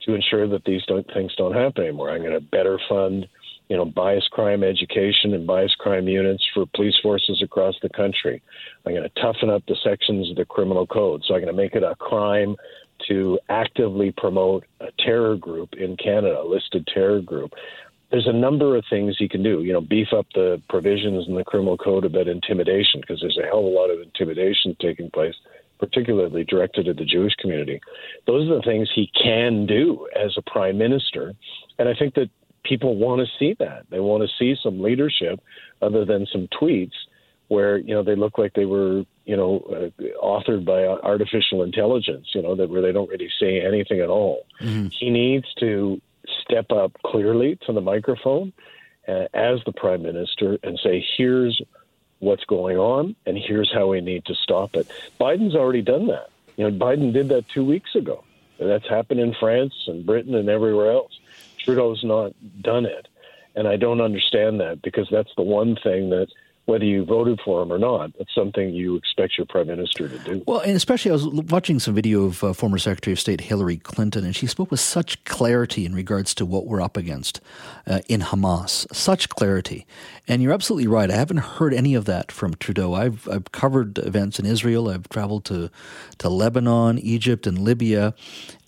[0.05, 2.09] to ensure that these don't, things don't happen anymore.
[2.09, 3.27] I'm going to better fund
[3.69, 8.41] you know, bias crime education and bias crime units for police forces across the country.
[8.85, 11.23] I'm going to toughen up the sections of the criminal code.
[11.25, 12.55] So I'm going to make it a crime
[13.07, 17.53] to actively promote a terror group in Canada, a listed terror group.
[18.11, 19.63] There's a number of things he can do.
[19.63, 23.47] You know, beef up the provisions in the criminal code about intimidation because there's a
[23.47, 25.33] hell of a lot of intimidation taking place,
[25.79, 27.81] particularly directed at the Jewish community.
[28.27, 31.33] Those are the things he can do as a prime minister.
[31.79, 32.29] And I think that
[32.63, 33.85] people want to see that.
[33.89, 35.39] They want to see some leadership
[35.81, 36.93] other than some tweets
[37.47, 42.27] where you know they look like they were you know uh, authored by artificial intelligence.
[42.33, 44.45] You know that where they don't really say anything at all.
[44.61, 44.87] Mm-hmm.
[44.87, 46.01] He needs to
[46.43, 48.53] step up clearly to the microphone
[49.07, 51.61] uh, as the prime minister and say, "Here's
[52.19, 54.87] what's going on, and here's how we need to stop it."
[55.19, 56.29] Biden's already done that.
[56.55, 58.23] You know, Biden did that two weeks ago.
[58.59, 61.11] And that's happened in France and Britain and everywhere else.
[61.63, 63.07] Trudeau's not done it.
[63.55, 66.27] And I don't understand that because that's the one thing that
[66.65, 68.11] whether you voted for him or not.
[68.17, 70.43] That's something you expect your prime minister to do.
[70.47, 73.77] Well, and especially I was watching some video of uh, former Secretary of State Hillary
[73.77, 77.41] Clinton, and she spoke with such clarity in regards to what we're up against
[77.85, 78.87] uh, in Hamas.
[78.95, 79.85] Such clarity.
[80.27, 81.11] And you're absolutely right.
[81.11, 82.93] I haven't heard any of that from Trudeau.
[82.93, 84.89] I've, I've covered events in Israel.
[84.89, 85.69] I've traveled to,
[86.19, 88.13] to Lebanon, Egypt, and Libya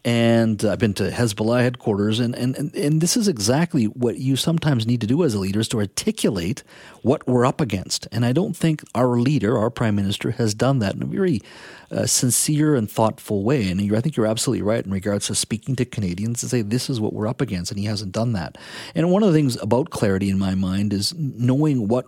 [0.05, 4.35] and I've been to Hezbollah headquarters, and, and, and, and this is exactly what you
[4.35, 6.61] sometimes need to do as a leader is to articulate
[7.01, 8.07] what we're up against.
[8.11, 11.41] And I don't think our leader, our prime minister, has done that in a very
[11.89, 13.67] uh, sincere and thoughtful way.
[13.67, 16.87] And I think you're absolutely right in regards to speaking to Canadians and say this
[16.87, 18.59] is what we're up against, and he hasn't done that.
[18.93, 22.05] And one of the things about clarity in my mind is knowing what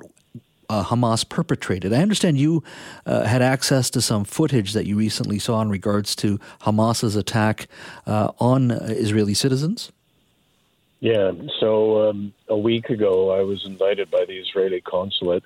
[0.69, 1.93] uh, Hamas perpetrated.
[1.93, 2.63] I understand you
[3.05, 7.67] uh, had access to some footage that you recently saw in regards to Hamas's attack
[8.05, 9.91] uh, on Israeli citizens.
[10.99, 15.43] Yeah, so um, a week ago, I was invited by the Israeli consulate,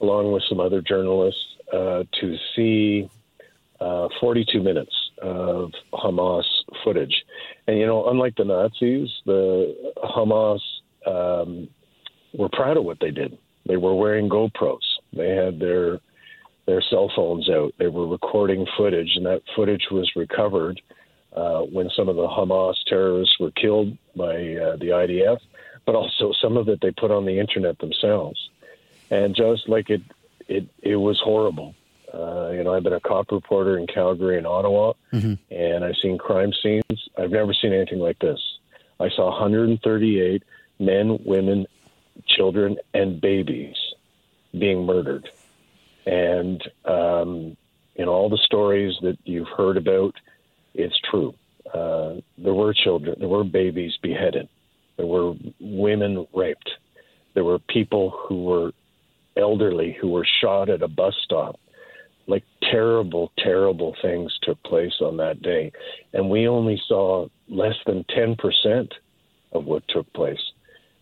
[0.00, 3.08] along with some other journalists, uh, to see
[3.80, 6.44] uh, 42 minutes of Hamas
[6.82, 7.24] footage.
[7.66, 10.60] And, you know, unlike the Nazis, the Hamas
[11.06, 11.68] um,
[12.32, 13.38] were proud of what they did.
[13.66, 14.80] They were wearing GoPros.
[15.12, 16.00] They had their
[16.66, 17.74] their cell phones out.
[17.78, 20.80] They were recording footage, and that footage was recovered
[21.34, 25.38] uh, when some of the Hamas terrorists were killed by uh, the IDF,
[25.84, 28.38] but also some of it they put on the internet themselves.
[29.10, 30.02] And just like it,
[30.48, 31.74] it it was horrible.
[32.12, 35.34] Uh, you know, I've been a cop reporter in Calgary and Ottawa, mm-hmm.
[35.54, 37.08] and I've seen crime scenes.
[37.16, 38.38] I've never seen anything like this.
[39.00, 40.42] I saw 138
[40.78, 41.66] men, women,
[42.26, 43.76] children and babies
[44.58, 45.28] being murdered.
[46.06, 47.56] And, um,
[47.96, 50.14] in all the stories that you've heard about,
[50.74, 51.34] it's true.
[51.72, 54.48] Uh, there were children, there were babies beheaded,
[54.96, 56.70] there were women raped,
[57.34, 58.72] there were people who were
[59.36, 61.58] elderly who were shot at a bus stop.
[62.26, 65.72] Like terrible, terrible things took place on that day.
[66.12, 68.92] And we only saw less than 10%
[69.52, 70.40] of what took place.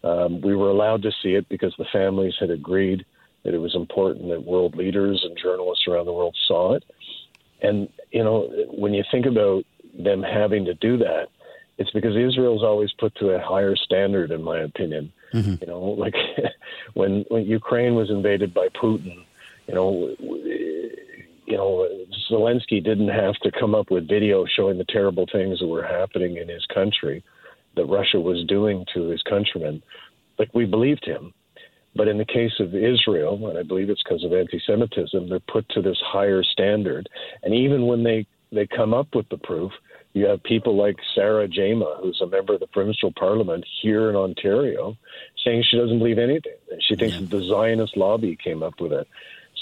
[0.03, 3.05] Um, we were allowed to see it because the families had agreed
[3.45, 6.85] that it was important that world leaders and journalists around the world saw it.
[7.63, 9.65] And, you know, when you think about
[9.99, 11.29] them having to do that,
[11.79, 15.13] it's because Israel's always put to a higher standard, in my opinion.
[15.33, 15.55] Mm-hmm.
[15.61, 16.15] You know, like
[16.95, 19.25] when when Ukraine was invaded by Putin,
[19.67, 21.89] you know, you know,
[22.31, 26.37] Zelensky didn't have to come up with video showing the terrible things that were happening
[26.37, 27.25] in his country
[27.81, 29.83] that Russia was doing to his countrymen.
[30.38, 31.33] Like we believed him.
[31.97, 35.40] But in the case of Israel, and I believe it's because of anti Semitism, they're
[35.40, 37.09] put to this higher standard.
[37.43, 39.73] And even when they, they come up with the proof,
[40.12, 44.16] you have people like Sarah Jama, who's a member of the provincial parliament here in
[44.16, 44.97] Ontario,
[45.45, 46.57] saying she doesn't believe anything.
[46.81, 47.27] She thinks yeah.
[47.29, 49.09] the Zionist lobby came up with it.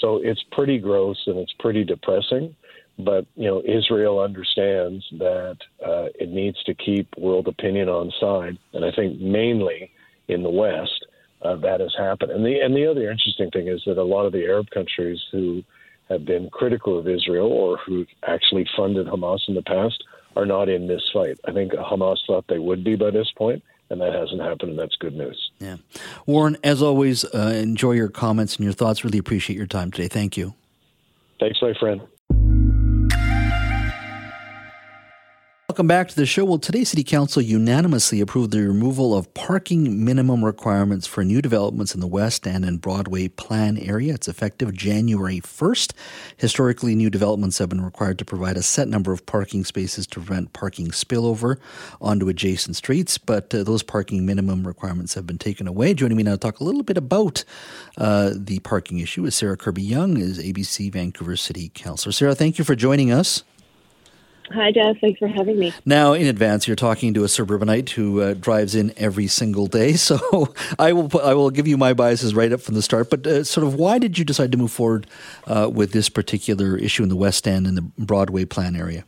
[0.01, 2.55] So it's pretty gross and it's pretty depressing.
[2.99, 8.57] But you know, Israel understands that uh, it needs to keep world opinion on side,
[8.73, 9.91] and I think mainly
[10.27, 11.05] in the West
[11.41, 12.31] uh, that has happened.
[12.31, 15.19] And the and the other interesting thing is that a lot of the Arab countries
[15.31, 15.63] who
[16.09, 20.03] have been critical of Israel or who actually funded Hamas in the past
[20.35, 21.39] are not in this fight.
[21.45, 24.79] I think Hamas thought they would be by this point, and that hasn't happened, and
[24.79, 25.51] that's good news.
[25.59, 25.77] Yeah,
[26.25, 29.05] Warren, as always, uh, enjoy your comments and your thoughts.
[29.05, 30.09] Really appreciate your time today.
[30.09, 30.55] Thank you.
[31.39, 32.01] Thanks, my friend.
[35.79, 36.43] Welcome back to the show.
[36.43, 41.95] Well, today City Council unanimously approved the removal of parking minimum requirements for new developments
[41.95, 44.15] in the West End and Broadway plan area.
[44.15, 45.93] It's effective January 1st.
[46.35, 50.19] Historically, new developments have been required to provide a set number of parking spaces to
[50.19, 51.59] prevent parking spillover
[52.01, 55.93] onto adjacent streets, but uh, those parking minimum requirements have been taken away.
[55.93, 57.45] Joining me now to talk a little bit about
[57.97, 62.11] uh, the parking issue is Sarah Kirby Yung, is ABC Vancouver City Councilor.
[62.11, 63.45] Sarah, thank you for joining us.
[64.51, 64.95] Hi, Jess.
[64.99, 65.73] Thanks for having me.
[65.85, 69.97] Now, in advance, you're talking to a suburbanite who uh, drives in every single day.
[70.09, 73.11] So I will put, I will give you my biases right up from the start.
[73.11, 75.05] But uh, sort of, why did you decide to move forward
[75.45, 79.05] uh, with this particular issue in the West End and the Broadway plan area?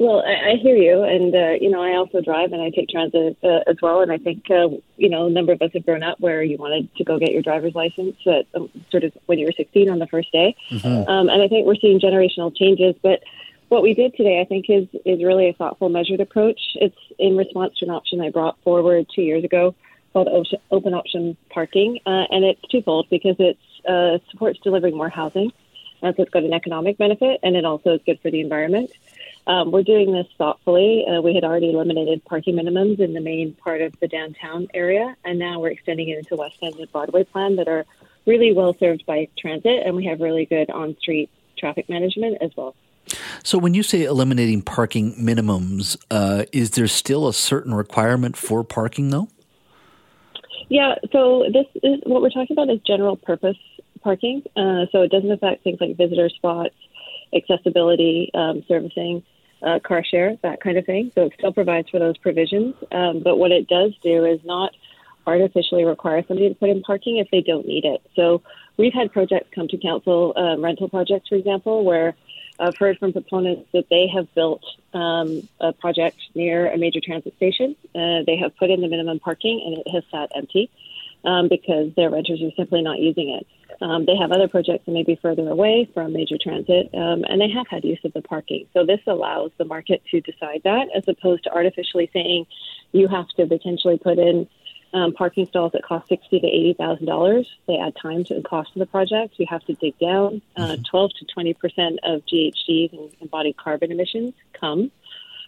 [0.00, 2.88] Well, I, I hear you, and uh, you know, I also drive and I take
[2.88, 4.00] transit uh, as well.
[4.00, 6.56] And I think uh, you know, a number of us have grown up where you
[6.56, 9.90] wanted to go get your driver's license, at, um, sort of when you were 16
[9.90, 10.56] on the first day.
[10.70, 11.10] Mm-hmm.
[11.10, 13.22] Um, and I think we're seeing generational changes, but
[13.70, 16.60] what we did today, I think, is is really a thoughtful, measured approach.
[16.74, 19.74] It's in response to an option I brought forward two years ago
[20.12, 20.28] called
[20.72, 23.56] open option parking, uh, and it's twofold because it
[23.88, 25.52] uh, supports delivering more housing,
[26.02, 28.90] uh, so it's got an economic benefit, and it also is good for the environment.
[29.46, 31.06] Um, we're doing this thoughtfully.
[31.06, 35.16] Uh, we had already eliminated parking minimums in the main part of the downtown area,
[35.24, 37.86] and now we're extending it into West End and Broadway plan that are
[38.26, 42.74] really well served by transit, and we have really good on-street traffic management as well.
[43.42, 48.62] So, when you say eliminating parking minimums, uh, is there still a certain requirement for
[48.62, 49.28] parking, though?
[50.68, 50.94] Yeah.
[51.12, 53.56] So, this is what we're talking about is general purpose
[54.02, 54.42] parking.
[54.56, 56.74] Uh, so, it doesn't affect things like visitor spots,
[57.34, 59.22] accessibility, um, servicing,
[59.62, 61.10] uh, car share, that kind of thing.
[61.14, 62.74] So, it still provides for those provisions.
[62.92, 64.72] Um, but what it does do is not
[65.26, 68.02] artificially require somebody to put in parking if they don't need it.
[68.14, 68.42] So,
[68.76, 72.14] we've had projects come to council, uh, rental projects, for example, where
[72.60, 77.34] I've heard from proponents that they have built um, a project near a major transit
[77.36, 77.74] station.
[77.94, 80.70] Uh, they have put in the minimum parking and it has sat empty
[81.24, 83.46] um, because their renters are simply not using it.
[83.82, 87.40] Um, they have other projects that may be further away from major transit, um, and
[87.40, 88.66] they have had use of the parking.
[88.74, 92.46] So this allows the market to decide that, as opposed to artificially saying
[92.92, 94.48] you have to potentially put in
[94.92, 97.48] um, parking stalls that cost sixty to eighty thousand dollars.
[97.66, 99.34] They add time to the cost of the project.
[99.38, 100.42] You have to dig down.
[100.56, 100.82] Uh, mm-hmm.
[100.82, 104.90] Twelve to twenty percent of GHGs and embodied carbon emissions come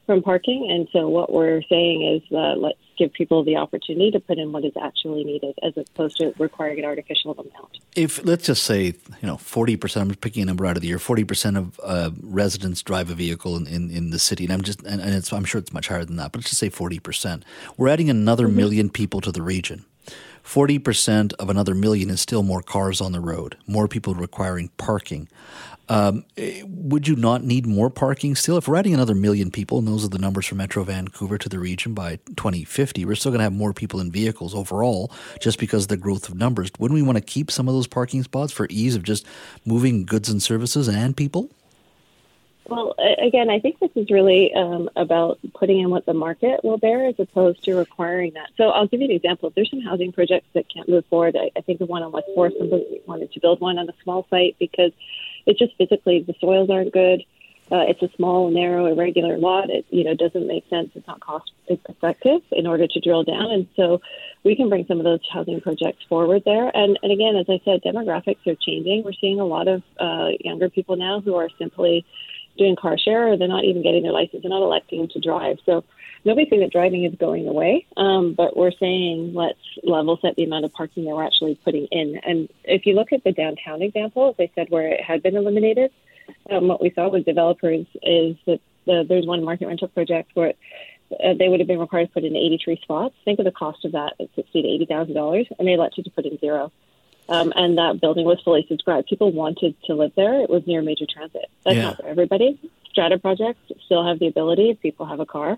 [0.07, 0.70] from parking.
[0.70, 4.52] And so what we're saying is uh, let's give people the opportunity to put in
[4.52, 7.78] what is actually needed as opposed to requiring an artificial amount.
[7.96, 10.98] If let's just say, you know, 40%, I'm picking a number out of the year,
[10.98, 14.44] 40% of uh, residents drive a vehicle in, in, in, the city.
[14.44, 16.60] And I'm just, and, and I'm sure it's much higher than that, but let's just
[16.60, 17.42] say 40%.
[17.76, 18.56] We're adding another mm-hmm.
[18.56, 19.84] million people to the region.
[20.44, 25.28] 40% of another million is still more cars on the road, more people requiring parking.
[25.88, 26.25] Um,
[26.64, 28.57] would you not need more parking still?
[28.57, 31.49] If we're adding another million people, and those are the numbers for Metro Vancouver to
[31.49, 35.59] the region by 2050, we're still going to have more people in vehicles overall just
[35.59, 36.71] because of the growth of numbers.
[36.79, 39.27] Wouldn't we want to keep some of those parking spots for ease of just
[39.64, 41.51] moving goods and services and people?
[42.68, 46.79] Well, again, I think this is really um, about putting in what the market will
[46.79, 48.51] bear as opposed to requiring that.
[48.57, 49.53] So I'll give you an example.
[49.55, 51.37] There's some housing projects that can't move forward.
[51.37, 53.95] I, I think the one on West Fourth, somebody wanted to build one on a
[54.05, 54.92] small site because
[55.46, 57.24] it's just physically the soils aren't good.
[57.70, 59.70] Uh, it's a small, narrow, irregular lot.
[59.70, 60.90] It you know doesn't make sense.
[60.94, 64.00] It's not cost effective in order to drill down, and so
[64.44, 66.70] we can bring some of those housing projects forward there.
[66.76, 69.05] And, and again, as I said, demographics are changing.
[69.05, 72.05] We're seeing a lot of uh, younger people now who are simply
[72.59, 74.42] doing car share or they're not even getting their license.
[74.42, 75.59] They're not electing to drive.
[75.64, 75.85] So
[76.24, 80.44] nobody's saying that driving is going away, um, but we're saying let's level set the
[80.44, 82.20] amount of parking that we're actually putting in.
[82.24, 85.37] And if you look at the downtown example, as I said, where it had been
[85.37, 85.90] eliminated,
[86.50, 90.54] um, what we saw with developers is that the, there's one market rental project where
[91.12, 93.14] uh, they would have been required to put in 83 spots.
[93.24, 96.04] Think of the cost of that at sixty to eighty thousand dollars, and they elected
[96.04, 96.72] to put in zero.
[97.28, 99.08] Um, and that building was fully subscribed.
[99.08, 100.40] People wanted to live there.
[100.40, 101.46] It was near major transit.
[101.64, 101.82] That's yeah.
[101.82, 102.58] not for everybody.
[102.90, 105.56] Strata projects still have the ability, if people have a car,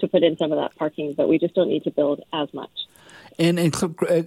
[0.00, 2.52] to put in some of that parking, but we just don't need to build as
[2.52, 2.70] much.
[3.38, 4.22] And, and cl- uh,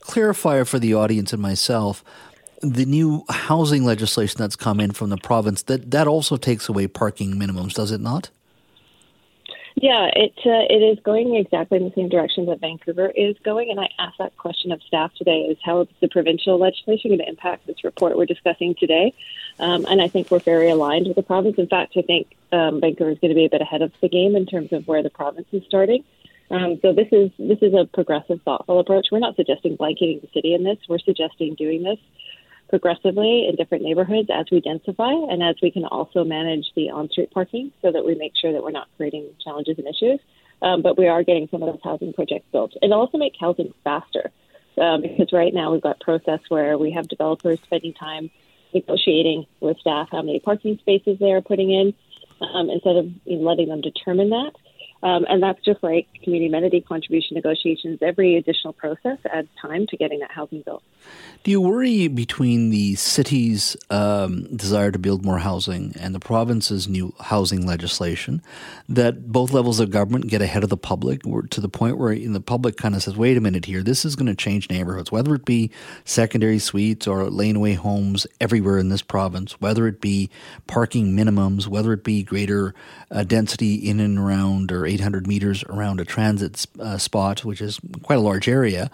[0.00, 2.04] clarifier for the audience and myself,
[2.60, 6.86] the new housing legislation that's come in from the province that that also takes away
[6.86, 8.30] parking minimums, does it not?
[9.74, 13.70] Yeah, it uh, it is going exactly in the same direction that Vancouver is going,
[13.70, 17.20] and I asked that question of staff today: is how is the provincial legislation going
[17.20, 19.14] to impact this report we're discussing today?
[19.58, 21.56] Um, and I think we're very aligned with the province.
[21.58, 24.08] In fact, I think um, Vancouver is going to be a bit ahead of the
[24.08, 26.04] game in terms of where the province is starting.
[26.50, 29.06] Um, so this is this is a progressive, thoughtful approach.
[29.10, 30.78] We're not suggesting blanketing the city in this.
[30.88, 31.98] We're suggesting doing this
[32.68, 37.08] progressively in different neighborhoods as we densify and as we can also manage the on
[37.10, 40.20] street parking so that we make sure that we're not creating challenges and issues.
[40.62, 42.74] Um, but we are getting some of those housing projects built.
[42.80, 44.30] And also make housing faster
[44.78, 48.30] um, because right now we've got process where we have developers spending time
[48.74, 51.94] negotiating with staff how many parking spaces they are putting in
[52.40, 54.52] um, instead of you know, letting them determine that.
[55.02, 57.98] Um, and that's just like community amenity contribution negotiations.
[58.02, 60.82] Every additional process adds time to getting that housing built.
[61.42, 66.86] Do you worry between the city's um, desire to build more housing and the province's
[66.86, 68.42] new housing legislation
[68.88, 72.40] that both levels of government get ahead of the public to the point where the
[72.40, 75.34] public kind of says, wait a minute here, this is going to change neighborhoods, whether
[75.34, 75.72] it be
[76.04, 80.30] secondary suites or laneway homes everywhere in this province, whether it be
[80.68, 82.72] parking minimums, whether it be greater
[83.10, 87.80] uh, density in and around or 800 meters around a transit uh, spot, which is
[88.02, 88.90] quite a large area.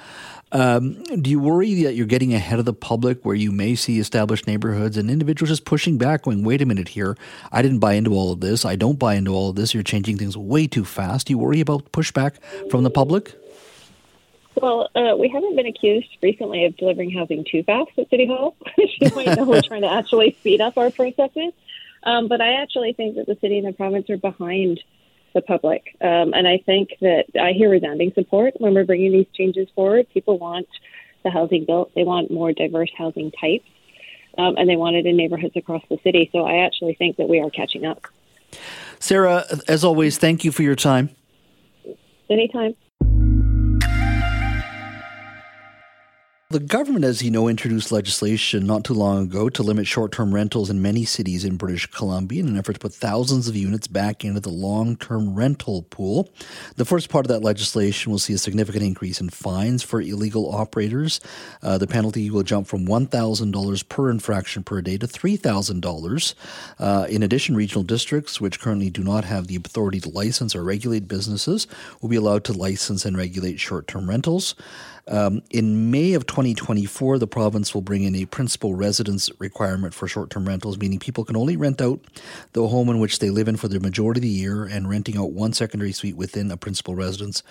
[0.51, 3.99] Um, do you worry that you're getting ahead of the public where you may see
[3.99, 7.17] established neighborhoods and individuals just pushing back, going, wait a minute here,
[7.53, 9.83] I didn't buy into all of this, I don't buy into all of this, you're
[9.83, 11.27] changing things way too fast?
[11.27, 12.37] Do you worry about pushback
[12.71, 13.35] from the public?
[14.55, 18.57] Well, uh, we haven't been accused recently of delivering housing too fast at City Hall.
[19.01, 21.53] know we're trying to actually speed up our processes.
[22.03, 24.81] Um, but I actually think that the city and the province are behind
[25.39, 25.97] the public.
[26.01, 30.07] Um, and I think that I hear resounding support when we're bringing these changes forward.
[30.13, 30.69] People want
[31.25, 33.69] the housing built, they want more diverse housing types,
[34.37, 36.29] um, and they want it in neighborhoods across the city.
[36.33, 38.07] So I actually think that we are catching up.
[38.99, 41.11] Sarah, as always, thank you for your time.
[42.31, 42.75] Anytime.
[46.51, 50.35] The government, as you know, introduced legislation not too long ago to limit short term
[50.35, 53.87] rentals in many cities in British Columbia in an effort to put thousands of units
[53.87, 56.31] back into the long term rental pool.
[56.77, 60.51] The first part of that legislation will see a significant increase in fines for illegal
[60.51, 61.21] operators.
[61.63, 66.35] Uh, the penalty will jump from $1,000 per infraction per day to $3,000.
[66.79, 70.65] Uh, in addition, regional districts, which currently do not have the authority to license or
[70.65, 71.67] regulate businesses,
[72.01, 74.55] will be allowed to license and regulate short term rentals.
[75.09, 80.07] Um, in May of 2024, the province will bring in a principal residence requirement for
[80.07, 82.01] short term rentals, meaning people can only rent out
[82.53, 85.17] the home in which they live in for the majority of the year, and renting
[85.17, 87.43] out one secondary suite within a principal residence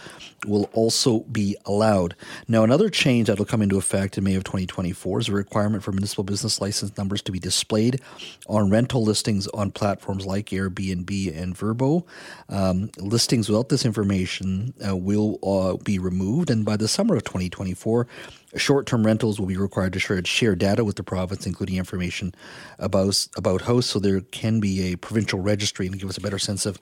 [0.45, 2.15] will also be allowed.
[2.47, 5.83] Now, another change that will come into effect in May of 2024 is a requirement
[5.83, 8.01] for municipal business license numbers to be displayed
[8.47, 12.05] on rental listings on platforms like Airbnb and Vrbo.
[12.49, 17.23] Um, listings without this information uh, will uh, be removed, and by the summer of
[17.23, 18.07] 20 2024.
[18.55, 22.33] Short term rentals will be required to share, data with the province, including information
[22.79, 26.39] about, about hosts, so there can be a provincial registry and give us a better
[26.39, 26.79] sense of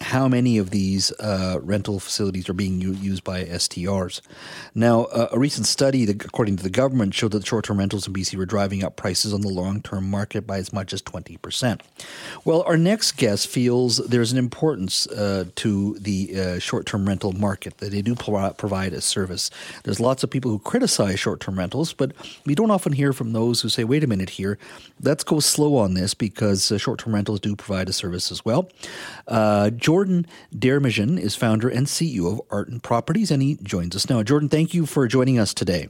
[0.00, 4.20] how many of these uh, rental facilities are being u- used by STRs.
[4.74, 8.06] Now, uh, a recent study, that, according to the government, showed that short term rentals
[8.06, 11.02] in BC were driving up prices on the long term market by as much as
[11.02, 11.80] 20%.
[12.44, 17.32] Well, our next guest feels there's an importance uh, to the uh, short term rental
[17.32, 19.50] market, that they do pro- provide a service.
[19.82, 22.12] There's lots of people who criticize short term rentals, but
[22.46, 24.58] we don't often hear from those who say, wait a minute here,
[25.02, 28.44] let's go slow on this because uh, short term rentals do provide a service as
[28.44, 28.68] well.
[29.88, 34.22] Jordan Deyrmenjian is founder and CEO of Artin Properties, and he joins us now.
[34.22, 35.88] Jordan, thank you for joining us today.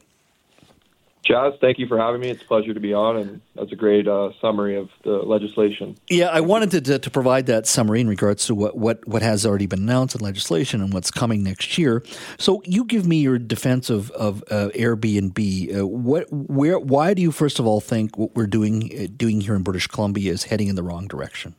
[1.25, 2.29] Jas, thank you for having me.
[2.29, 5.97] It's a pleasure to be on, and that's a great uh, summary of the legislation.
[6.09, 9.23] Yeah, I wanted to, to, to, provide that summary in regards to what, what, what
[9.23, 12.05] has already been announced in legislation and what's coming next year.
[12.39, 15.77] So, you give me your defense of, of uh, Airbnb.
[15.77, 19.41] Uh, what, where, why do you first of all think what we're doing uh, doing
[19.41, 21.57] here in British Columbia is heading in the wrong direction?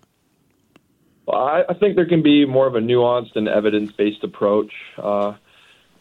[1.35, 5.33] I, I think there can be more of a nuanced and evidence based approach uh,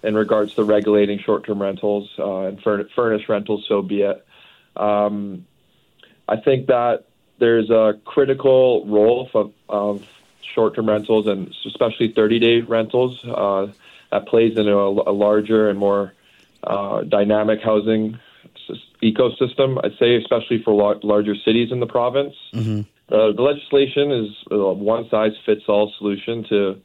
[0.02, 4.24] in regards to regulating short term rentals uh, and furn- furnished rentals, so be it.
[4.76, 5.46] Um,
[6.28, 7.04] I think that
[7.38, 10.06] there's a critical role of, of
[10.54, 13.68] short term rentals and especially 30 day rentals uh,
[14.10, 16.12] that plays into a, a larger and more
[16.62, 18.18] uh, dynamic housing
[19.02, 22.34] ecosystem, I'd say, especially for la- larger cities in the province.
[22.52, 22.82] Mm-hmm.
[23.10, 26.80] Uh, the legislation is a one size fits all solution to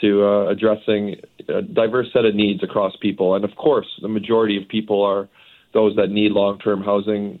[0.00, 4.56] to uh, addressing a diverse set of needs across people, and of course, the majority
[4.56, 5.28] of people are
[5.72, 7.40] those that need long term housing.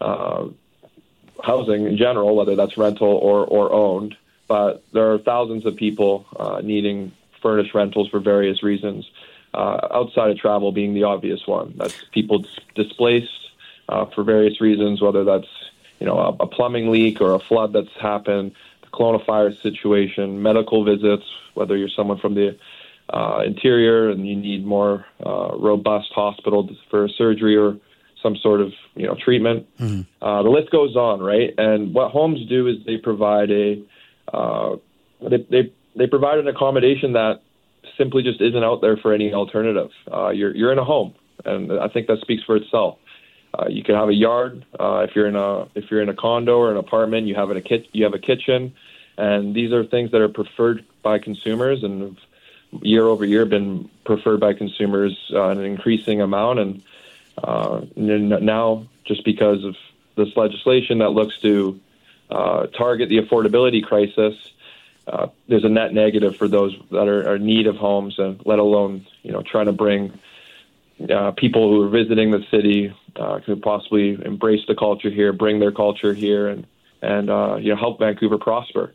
[0.00, 0.48] Uh,
[1.42, 4.14] housing in general, whether that's rental or, or owned,
[4.46, 9.10] but there are thousands of people uh, needing furnished rentals for various reasons.
[9.54, 11.72] Uh, outside of travel being the obvious one.
[11.76, 12.44] That's people
[12.74, 13.50] displaced
[14.14, 15.48] for various reasons, whether that's
[16.00, 20.42] you know, a, a plumbing leak or a flood that's happened, the Kelowna fire situation,
[20.42, 21.24] medical visits,
[21.54, 22.58] whether you're someone from the
[23.12, 27.76] uh, interior and you need more uh, robust hospital for surgery or
[28.22, 29.66] some sort of you know treatment.
[29.78, 30.02] Mm-hmm.
[30.24, 31.54] Uh, the list goes on, right?
[31.58, 33.82] And what homes do is they provide a
[34.32, 34.76] uh,
[35.28, 37.42] they, they they provide an accommodation that
[37.98, 39.90] simply just isn't out there for any alternative.
[40.10, 42.98] Uh, you're you're in a home, and I think that speaks for itself.
[43.52, 46.14] Uh, you can have a yard uh, if you're in a if you're in a
[46.14, 47.26] condo or an apartment.
[47.26, 48.74] You have a kit you have a kitchen,
[49.18, 52.16] and these are things that are preferred by consumers and
[52.82, 56.58] year over year been preferred by consumers uh, an increasing amount.
[56.60, 56.82] And
[57.42, 59.76] uh, now, just because of
[60.16, 61.80] this legislation that looks to
[62.30, 64.34] uh, target the affordability crisis,
[65.06, 68.40] uh, there's a net negative for those that are, are in need of homes, and
[68.46, 70.16] let alone you know trying to bring
[71.08, 75.60] uh, people who are visiting the city uh, could possibly embrace the culture here, bring
[75.60, 76.66] their culture here, and
[77.02, 78.94] and uh, you know help Vancouver prosper.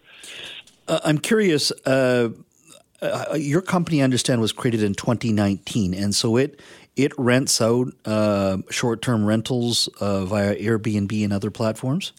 [0.88, 1.72] Uh, I'm curious.
[1.86, 2.30] Uh,
[3.01, 6.59] uh, your company, I understand, was created in 2019, and so it
[6.95, 12.13] it rents out uh, short term rentals uh, via Airbnb and other platforms.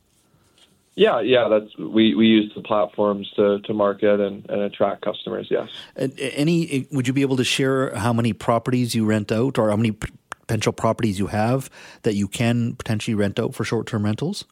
[0.94, 5.46] Yeah, yeah, that's we, we use the platforms to, to market and, and attract customers.
[5.50, 5.68] Yes.
[6.18, 6.88] Any?
[6.90, 9.94] Would you be able to share how many properties you rent out, or how many
[10.46, 11.70] potential properties you have
[12.02, 14.44] that you can potentially rent out for short term rentals?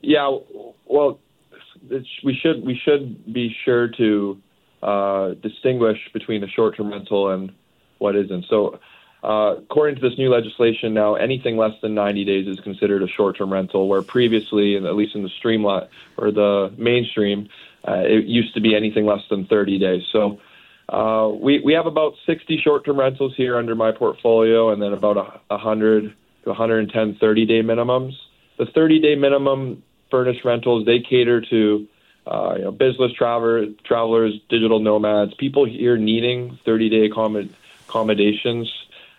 [0.00, 0.38] Yeah,
[0.86, 1.18] well,
[2.24, 4.40] we should we should be sure to
[4.82, 7.52] uh, distinguish between a short term rental and
[7.98, 8.46] what isn't.
[8.48, 8.80] So
[9.22, 13.08] uh, according to this new legislation, now anything less than 90 days is considered a
[13.08, 17.48] short-term rental, where previously, at least in the streamline or the mainstream,
[17.86, 20.02] uh, it used to be anything less than 30 days.
[20.10, 20.40] So
[20.90, 25.16] uh, we we have about 60 short-term rentals here under my portfolio, and then about
[25.16, 26.12] a 100
[26.44, 28.14] to 110 30-day minimums.
[28.58, 31.86] The 30-day minimum furnished rentals they cater to
[32.26, 37.50] uh, you know, business traveler, travelers, digital nomads, people here needing 30-day accommod-
[37.88, 38.70] accommodations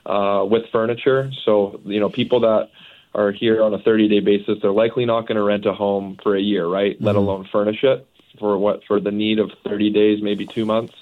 [0.06, 1.32] uh, with furniture.
[1.46, 2.70] So, you know, people that
[3.14, 6.18] are here on a 30 day basis, they're likely not going to rent a home
[6.22, 6.96] for a year, right?
[6.96, 7.06] Mm-hmm.
[7.06, 8.08] Let alone furnish it
[8.40, 10.94] for what for the need of 30 days, maybe two months.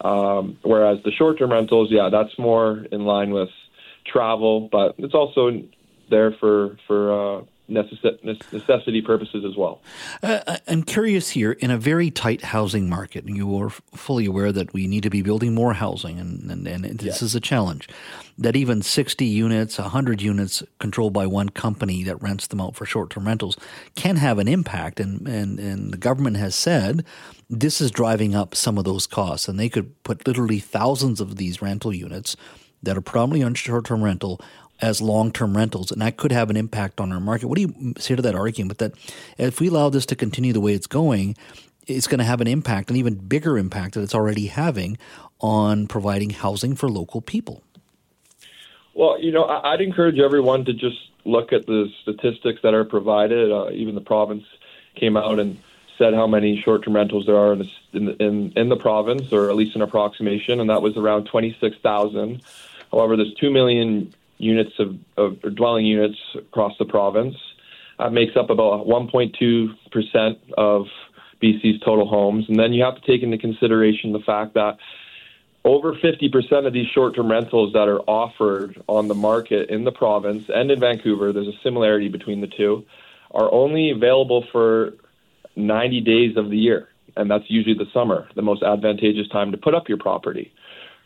[0.00, 3.48] Um, whereas the short term rentals, yeah, that's more in line with
[4.06, 5.50] travel, but it's also
[6.10, 9.80] there for for uh, necessity purposes as well.
[10.22, 14.52] Uh, I'm curious here in a very tight housing market, and you are fully aware
[14.52, 17.24] that we need to be building more housing, and, and, and this yeah.
[17.24, 17.88] is a challenge.
[18.38, 22.84] That even 60 units, 100 units controlled by one company that rents them out for
[22.84, 23.56] short term rentals
[23.94, 25.00] can have an impact.
[25.00, 27.04] And, and, and the government has said
[27.48, 31.36] this is driving up some of those costs, and they could put literally thousands of
[31.36, 32.36] these rental units
[32.82, 34.40] that are predominantly on short term rental
[34.80, 37.48] as long term rentals, and that could have an impact on our market.
[37.48, 38.92] What do you say to that argument that
[39.38, 41.36] if we allow this to continue the way it's going,
[41.86, 44.98] it's going to have an impact, an even bigger impact that it's already having
[45.40, 47.62] on providing housing for local people?
[48.94, 53.52] Well, you know, I'd encourage everyone to just look at the statistics that are provided.
[53.52, 54.44] Uh, even the province
[54.94, 55.58] came out and
[55.98, 59.56] said how many short-term rentals there are in the, in, in the province, or at
[59.56, 62.42] least an approximation, and that was around 26,000.
[62.90, 67.36] However, there's 2 million units of, of dwelling units across the province.
[67.98, 70.86] That makes up about 1.2% of
[71.42, 72.44] BC's total homes.
[72.48, 74.76] And then you have to take into consideration the fact that
[75.64, 79.92] over 50% of these short term rentals that are offered on the market in the
[79.92, 82.84] province and in Vancouver, there's a similarity between the two,
[83.32, 84.94] are only available for
[85.56, 86.88] 90 days of the year.
[87.16, 90.52] And that's usually the summer, the most advantageous time to put up your property,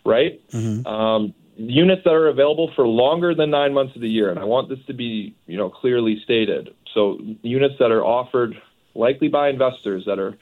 [0.04, 0.40] right?
[0.50, 0.86] Mm-hmm.
[0.86, 4.44] Um, units that are available for longer than nine months of the year, and I
[4.44, 6.74] want this to be you know clearly stated.
[6.94, 8.60] So units that are offered
[8.94, 10.36] likely by investors that are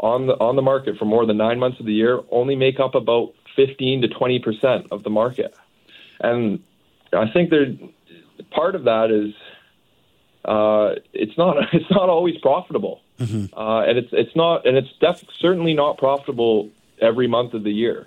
[0.00, 2.80] on the on the market for more than nine months of the year only make
[2.80, 5.54] up about 15 to 20 percent of the market,
[6.20, 6.62] and
[7.12, 7.66] I think there
[8.50, 9.34] part of that is
[10.44, 13.58] uh, it's not it's not always profitable, mm-hmm.
[13.58, 16.70] uh, and it's it's not and it's def- certainly not profitable
[17.00, 18.06] every month of the year.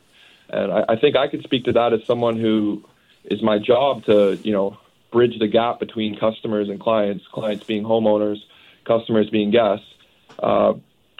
[0.50, 2.84] And I, I think I could speak to that as someone who
[3.26, 4.78] is my job to, you know,
[5.12, 8.38] bridge the gap between customers and clients, clients being homeowners,
[8.86, 9.86] customers being guests.
[10.42, 10.74] Uh,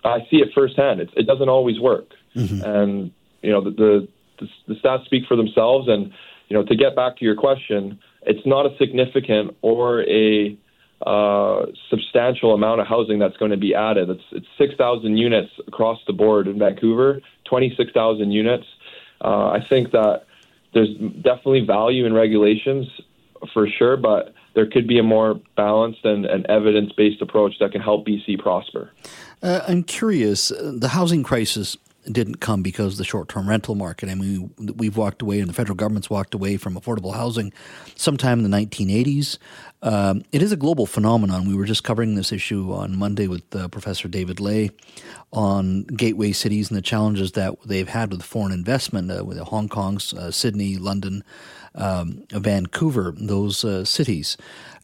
[0.04, 1.02] I see it firsthand.
[1.02, 2.12] It, it doesn't always work.
[2.36, 2.64] Mm-hmm.
[2.64, 3.12] And,
[3.42, 4.08] you know, the, the,
[4.40, 5.88] the, the stats speak for themselves.
[5.88, 6.14] And,
[6.48, 10.58] you know, to get back to your question, it's not a significant or a
[11.06, 14.10] uh, substantial amount of housing that's going to be added.
[14.10, 18.66] It's, it's 6,000 units across the board in Vancouver, 26,000 units.
[19.22, 20.26] Uh, I think that
[20.74, 22.88] there's definitely value in regulations
[23.54, 27.72] for sure, but there could be a more balanced and, and evidence based approach that
[27.72, 28.92] can help BC prosper.
[29.42, 31.78] Uh, I'm curious, uh, the housing crisis
[32.12, 34.10] didn't come because the short-term rental market.
[34.10, 37.54] I mean, we've walked away, and the federal government's walked away from affordable housing
[37.96, 39.38] sometime in the 1980s.
[39.82, 41.48] Um, it is a global phenomenon.
[41.48, 44.72] We were just covering this issue on Monday with uh, Professor David Ley
[45.32, 49.70] on gateway cities and the challenges that they've had with foreign investment, uh, with Hong
[49.70, 51.24] Kong, uh, Sydney, London,
[51.76, 54.36] um, Vancouver, those uh, cities.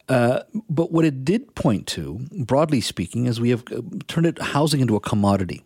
[0.07, 4.39] Uh, but what it did point to, broadly speaking, is we have uh, turned it,
[4.39, 5.63] housing into a commodity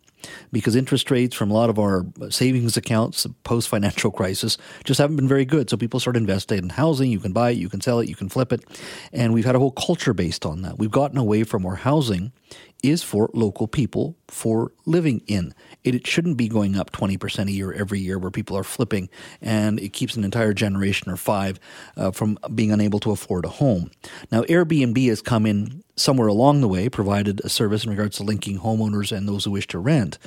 [0.51, 5.15] because interest rates from a lot of our savings accounts post financial crisis just haven't
[5.15, 5.69] been very good.
[5.69, 7.11] So people start investing in housing.
[7.11, 8.63] You can buy it, you can sell it, you can flip it.
[9.13, 10.77] And we've had a whole culture based on that.
[10.77, 12.31] We've gotten away from where housing
[12.83, 15.53] is for local people for living in.
[15.83, 19.09] It, it, shouldn't be going up 20% a year every year where people are flipping
[19.41, 21.59] and it keeps an entire generation or five
[21.97, 23.91] uh, from being unable to afford a home.
[24.31, 28.23] Now, Airbnb has come in somewhere along the way, provided a service in regards to
[28.23, 30.17] linking homeowners and those who wish to rent.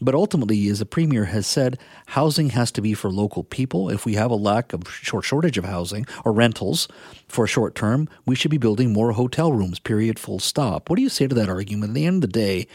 [0.00, 3.88] But ultimately, as the Premier has said, housing has to be for local people.
[3.88, 6.88] If we have a lack of short shortage of housing or rentals
[7.28, 10.90] for a short term, we should be building more hotel rooms, period, full stop.
[10.90, 11.90] What do you say to that argument?
[11.90, 12.66] At the end of the day,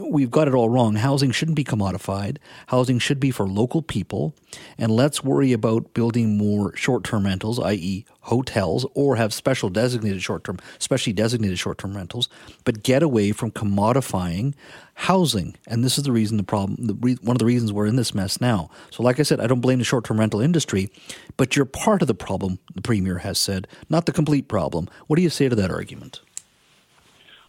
[0.00, 0.96] we've got it all wrong.
[0.96, 2.38] Housing shouldn't be commodified.
[2.68, 4.34] Housing should be for local people.
[4.76, 10.22] And let's worry about building more short term rentals, i.e., hotels, or have special designated
[10.22, 12.28] short term, specially designated short term rentals,
[12.64, 14.54] but get away from commodifying
[14.94, 15.56] housing.
[15.66, 17.96] And this is the reason the problem, the re- one of the reasons we're in
[17.96, 18.70] this mess now.
[18.90, 20.90] So, like I said, I don't blame the short term rental industry,
[21.36, 24.88] but you're part of the problem, the Premier has said, not the complete problem.
[25.06, 26.20] What do you say to that argument?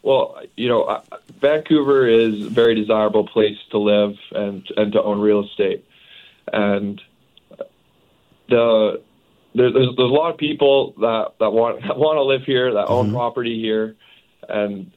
[0.02, 1.02] Well, you know,
[1.42, 5.86] Vancouver is a very desirable place to live and and to own real estate,
[6.52, 7.02] and
[8.48, 9.02] the
[9.56, 12.74] there, there's there's a lot of people that that want that want to live here,
[12.74, 13.16] that own mm-hmm.
[13.16, 13.96] property here,
[14.48, 14.92] and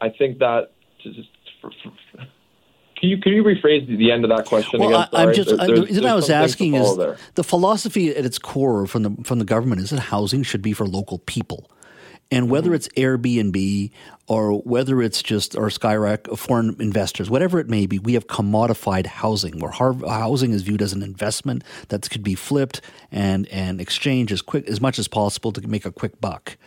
[0.00, 1.28] I think that just.
[1.60, 1.90] For, for,
[2.98, 5.08] can you can you rephrase the end of that question well, again?
[5.10, 5.26] Sorry.
[5.28, 7.16] I'm just there, the reason I was asking is there.
[7.34, 10.72] the philosophy at its core from the from the government is that housing should be
[10.72, 11.70] for local people.
[12.30, 12.74] And whether mm-hmm.
[12.74, 13.90] it's Airbnb
[14.26, 19.06] or whether it's just our Skyrack foreign investors, whatever it may be, we have commodified
[19.06, 24.30] housing where housing is viewed as an investment that could be flipped and, and exchanged
[24.32, 26.58] as quick as much as possible to make a quick buck.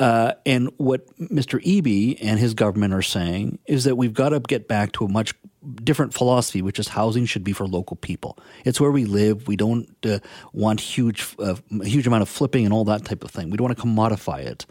[0.00, 1.60] Uh, and what Mr.
[1.64, 5.08] Eby and his government are saying is that we've got to get back to a
[5.08, 5.34] much
[5.82, 8.38] different philosophy, which is housing should be for local people.
[8.64, 9.48] It's where we live.
[9.48, 10.20] We don't uh,
[10.52, 13.50] want huge, uh, huge amount of flipping and all that type of thing.
[13.50, 14.66] We don't want to commodify it.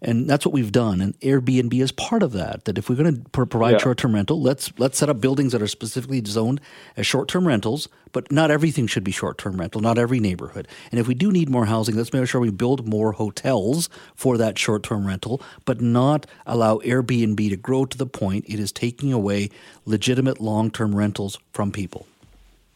[0.00, 1.00] And that's what we've done.
[1.00, 2.64] And Airbnb is part of that.
[2.66, 3.78] That if we're going to provide yeah.
[3.78, 6.60] short-term rental, let's let's set up buildings that are specifically zoned
[6.96, 7.88] as short-term rentals.
[8.12, 9.80] But not everything should be short-term rental.
[9.80, 10.68] Not every neighborhood.
[10.90, 14.38] And if we do need more housing, let's make sure we build more hotels for
[14.38, 19.12] that short-term rental, but not allow Airbnb to grow to the point it is taking
[19.12, 19.50] away
[19.84, 22.06] legitimate long-term rentals from people.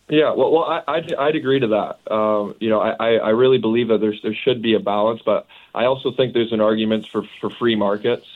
[0.08, 2.12] Yeah, well, well, I, I'd, I'd agree to that.
[2.12, 5.46] Um, you know, I, I really believe that there's there should be a balance, but
[5.74, 8.26] I also think there's an argument for for free markets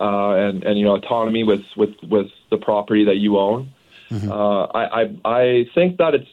[0.00, 3.70] uh, and and you know autonomy with with with the property that you own.
[4.10, 4.30] Mm-hmm.
[4.30, 6.28] Uh, I, I I think that it's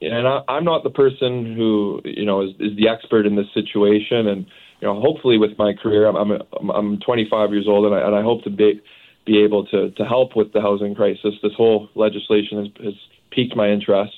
[0.00, 3.46] and I, I'm not the person who you know is, is the expert in this
[3.52, 4.46] situation, and
[4.80, 8.14] you know hopefully with my career I'm I'm, I'm 25 years old, and I, and
[8.14, 8.80] I hope to be
[9.26, 11.34] be able to to help with the housing crisis.
[11.42, 12.94] This whole legislation has, has
[13.30, 14.14] piqued my interest.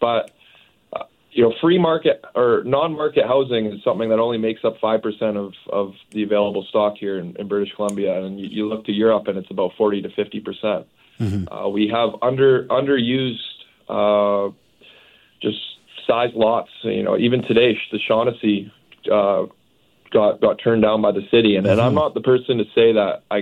[0.00, 0.32] But
[1.34, 5.36] you know, free market or non-market housing is something that only makes up five percent
[5.36, 8.92] of of the available stock here in, in British Columbia, and you, you, look to
[8.92, 10.86] Europe, and it's about forty to fifty percent.
[11.18, 11.52] Mm-hmm.
[11.52, 13.40] Uh, we have under underused,
[13.88, 14.54] uh,
[15.42, 15.58] just
[16.06, 16.70] size lots.
[16.84, 18.72] You know, even today, the Shaughnessy
[19.10, 19.46] uh,
[20.12, 21.72] got got turned down by the city, and, mm-hmm.
[21.72, 21.96] and I'm mm-hmm.
[21.96, 23.38] not the person to say that I,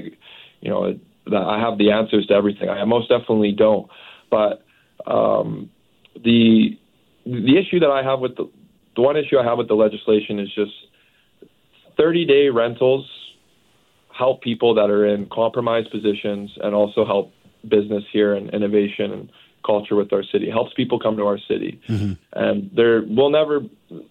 [0.63, 2.71] you know, that I have the answers to everything.
[2.71, 3.91] I most definitely don't,
[4.31, 4.65] but
[5.07, 5.69] um,
[6.25, 6.79] the
[7.25, 8.51] the issue that I have with the
[8.95, 10.73] the one issue I have with the legislation is just
[11.97, 13.09] 30 day rentals
[14.17, 17.33] help people that are in compromised positions and also help
[17.67, 19.31] business here and innovation and
[19.65, 20.49] culture with our city.
[20.49, 21.81] It helps people come to our city.
[21.89, 22.13] Mm-hmm.
[22.33, 23.61] And there will never,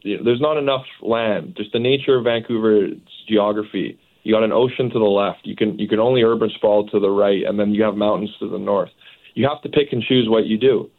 [0.02, 1.54] you know, there's not enough land.
[1.56, 2.94] Just the nature of Vancouver's
[3.28, 4.00] geography.
[4.24, 5.42] You got an ocean to the left.
[5.44, 8.32] You can you can only urban sprawl to the right, and then you have mountains
[8.40, 8.92] to the north.
[9.34, 10.90] You have to pick and choose what you do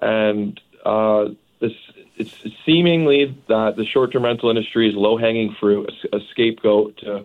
[0.00, 1.26] and uh,
[1.60, 1.72] this
[2.16, 2.34] it's
[2.66, 7.24] seemingly that the short-term rental industry is low-hanging fruit, a, a scapegoat to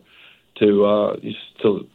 [0.60, 1.16] to uh,
[1.62, 1.88] to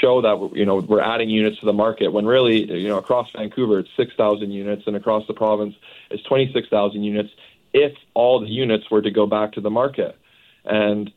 [0.00, 3.28] show that you know we're adding units to the market when really you know across
[3.34, 5.74] Vancouver it's 6,000 units and across the province
[6.10, 7.30] it's 26,000 units
[7.72, 10.18] if all the units were to go back to the market
[10.64, 11.10] and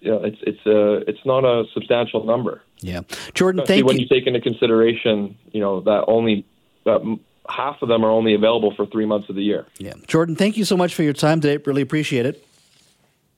[0.00, 2.62] you know it's it's a it's not a substantial number.
[2.80, 3.00] Yeah,
[3.32, 4.02] Jordan, Especially thank when you.
[4.02, 6.46] you take into consideration you know that only
[6.84, 7.18] that
[7.48, 9.66] half of them are only available for three months of the year.
[9.78, 9.94] Yeah.
[10.06, 11.62] Jordan, thank you so much for your time today.
[11.64, 12.46] Really appreciate it.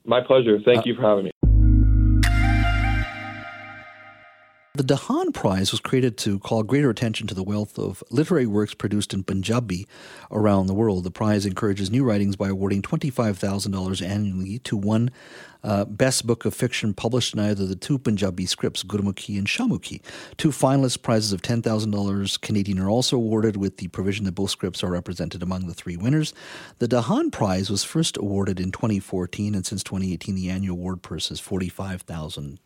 [0.05, 0.59] My pleasure.
[0.63, 1.31] Thank uh, you for having me.
[4.77, 8.75] The Dhahan Prize was created to call greater attention to the wealth of literary works
[8.75, 9.87] produced in Punjabi
[10.29, 11.03] around the world.
[11.03, 15.09] The prize encourages new writings by awarding $25,000 annually to one
[15.63, 20.01] uh, best book of fiction published in either the two Punjabi scripts, Gurmukhi and Shahmukhi.
[20.37, 24.83] Two finalist prizes of $10,000 Canadian are also awarded, with the provision that both scripts
[24.83, 26.33] are represented among the three winners.
[26.79, 31.31] The Dhahan Prize was first awarded in 2014, and since 2018, the annual award purse
[31.31, 32.59] is 45000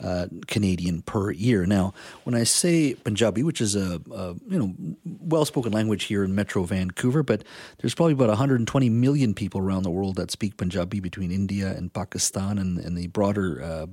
[0.00, 1.57] uh, Canadian per year.
[1.66, 1.94] Now,
[2.24, 6.64] when I say Punjabi, which is a, a you know well-spoken language here in Metro
[6.64, 7.44] Vancouver, but
[7.78, 11.92] there's probably about 120 million people around the world that speak Punjabi between India and
[11.92, 13.86] Pakistan and, and the broader uh,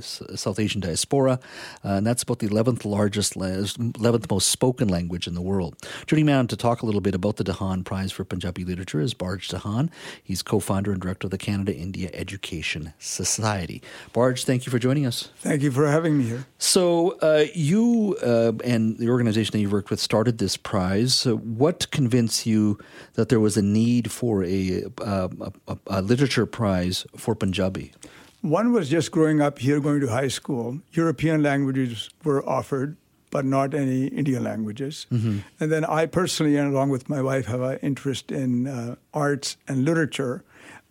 [0.00, 1.40] South Asian diaspora.
[1.84, 5.76] Uh, and that's about the 11th largest, 11th most spoken language in the world.
[6.06, 9.00] Joining me on to talk a little bit about the Dhahan Prize for Punjabi Literature
[9.00, 9.90] is Barj Dhahan.
[10.22, 13.82] He's co founder and director of the Canada India Education Society.
[14.12, 15.30] Barj, thank you for joining us.
[15.38, 16.46] Thank you for having me here.
[16.58, 21.26] So, uh, you uh, and the organization that you worked with started this prize.
[21.26, 22.78] what convinced you
[23.14, 25.28] that there was a need for a, uh,
[25.66, 27.92] a, a literature prize for Punjabi?
[28.40, 30.80] One was just growing up here, going to high school.
[30.92, 32.96] European languages were offered,
[33.30, 35.06] but not any Indian languages.
[35.12, 35.38] Mm-hmm.
[35.58, 39.56] And then I personally, and along with my wife, have an interest in uh, arts
[39.66, 40.44] and literature.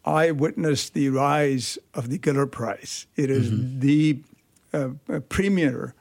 [0.03, 3.07] I witnessed the rise of the Giller Prize.
[3.15, 3.79] It is mm-hmm.
[3.79, 4.19] the
[4.73, 5.93] uh, premier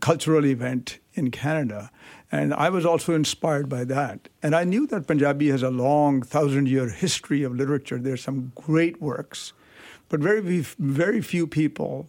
[0.00, 1.90] cultural event in Canada.
[2.32, 4.28] And I was also inspired by that.
[4.42, 7.98] And I knew that Punjabi has a long thousand year history of literature.
[7.98, 9.52] There's some great works
[10.08, 12.08] but very, very few people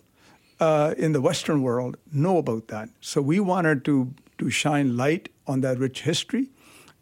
[0.60, 2.90] uh, in the Western world know about that.
[3.02, 6.50] So we wanted to, to shine light on that rich history,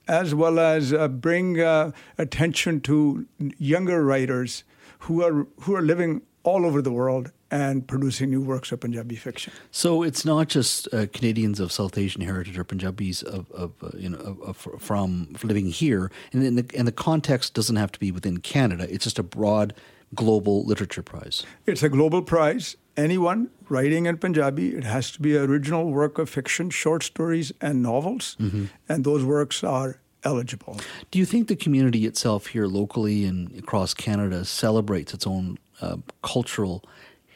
[0.08, 3.26] as well as uh, bring uh, attention to
[3.58, 4.64] younger writers
[5.00, 9.16] who are, who are living all over the world and producing new works of Punjabi
[9.16, 9.54] fiction.
[9.70, 13.89] So it's not just uh, Canadians of South Asian heritage or Punjabis of, of uh,
[13.95, 17.99] you know of, of, from living here, and the, and the context doesn't have to
[17.99, 18.88] be within Canada.
[18.89, 19.74] It's just a broad
[20.16, 21.45] Global Literature Prize?
[21.66, 22.76] It's a global prize.
[22.95, 27.82] Anyone writing in Punjabi, it has to be original work of fiction, short stories, and
[27.82, 28.66] novels, mm-hmm.
[28.88, 30.80] and those works are eligible.
[31.10, 35.97] Do you think the community itself here locally and across Canada celebrates its own uh,
[36.22, 36.84] cultural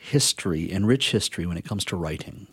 [0.07, 2.47] history and rich history when it comes to writing?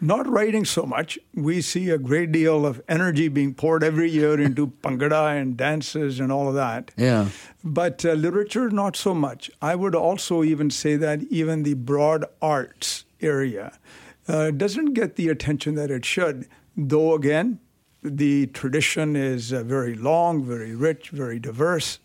[0.00, 1.16] Not writing so much.
[1.32, 6.18] We see a great deal of energy being poured every year into Bhangra and dances
[6.18, 6.90] and all of that.
[6.96, 7.28] Yeah.
[7.62, 9.48] But uh, literature, not so much.
[9.62, 13.78] I would also even say that even the broad arts area
[14.26, 16.48] uh, doesn't get the attention that it should.
[16.76, 17.60] Though, again,
[18.02, 22.00] the tradition is uh, very long, very rich, very diverse,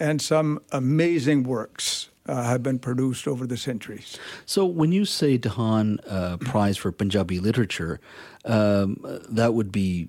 [0.00, 4.18] and some amazing works uh, have been produced over the centuries.
[4.44, 8.00] So, when you say Dhahan uh, Prize for Punjabi Literature,
[8.44, 8.98] um,
[9.28, 10.08] that would be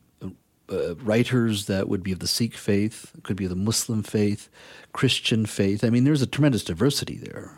[0.69, 4.49] uh, writers that would be of the Sikh faith, could be of the Muslim faith,
[4.93, 5.83] Christian faith.
[5.83, 7.55] I mean, there's a tremendous diversity there.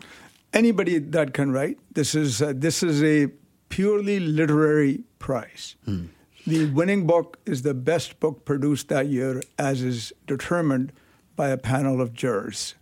[0.52, 1.78] Anybody that can write.
[1.92, 3.28] This is uh, this is a
[3.68, 5.76] purely literary prize.
[5.84, 6.06] Hmm.
[6.46, 10.92] The winning book is the best book produced that year, as is determined
[11.36, 12.74] by a panel of jurors.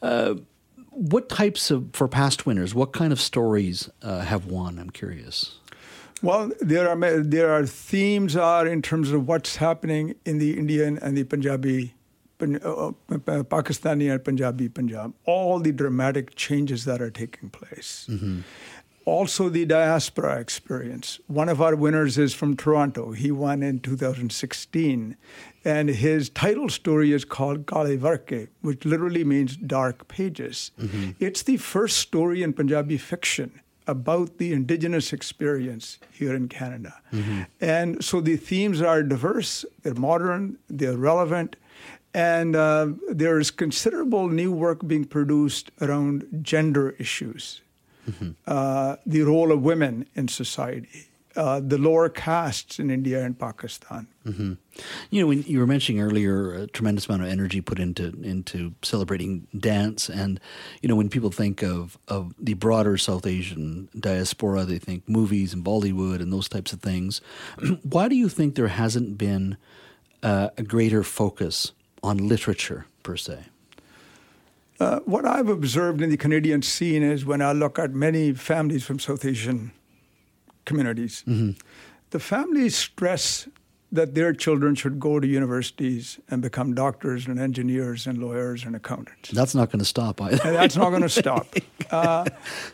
[0.00, 0.36] Uh,
[0.96, 2.74] what types of for past winners?
[2.74, 4.78] What kind of stories uh, have won?
[4.78, 5.58] I'm curious.
[6.22, 10.98] Well, there are there are themes are in terms of what's happening in the Indian
[10.98, 11.94] and the Punjabi,
[12.40, 15.12] uh, uh, Pakistani and Punjabi Punjab.
[15.26, 18.06] All the dramatic changes that are taking place.
[18.08, 18.40] Mm-hmm.
[19.04, 21.20] Also, the diaspora experience.
[21.28, 23.12] One of our winners is from Toronto.
[23.12, 25.16] He won in 2016.
[25.66, 30.70] And his title story is called Kale Varke, which literally means dark pages.
[30.80, 31.10] Mm-hmm.
[31.18, 36.94] It's the first story in Punjabi fiction about the indigenous experience here in Canada.
[37.12, 37.42] Mm-hmm.
[37.60, 41.56] And so the themes are diverse, they're modern, they're relevant,
[42.14, 47.60] and uh, there's considerable new work being produced around gender issues
[48.08, 48.30] mm-hmm.
[48.46, 54.08] uh, the role of women in society, uh, the lower castes in India and Pakistan.
[54.24, 54.54] Mm-hmm.
[55.10, 58.74] You know, when you were mentioning earlier, a tremendous amount of energy put into into
[58.82, 60.40] celebrating dance, and
[60.82, 65.52] you know, when people think of of the broader South Asian diaspora, they think movies
[65.52, 67.20] and Bollywood and those types of things.
[67.82, 69.56] Why do you think there hasn't been
[70.22, 71.72] uh, a greater focus
[72.02, 73.44] on literature per se?
[74.78, 78.84] Uh, what I've observed in the Canadian scene is when I look at many families
[78.84, 79.72] from South Asian
[80.66, 81.52] communities, mm-hmm.
[82.10, 83.48] the families stress
[83.92, 88.74] that their children should go to universities and become doctors and engineers and lawyers and
[88.74, 89.30] accountants.
[89.30, 90.40] That's not going to stop either.
[90.44, 91.46] And that's not going to stop.
[91.88, 92.24] Uh,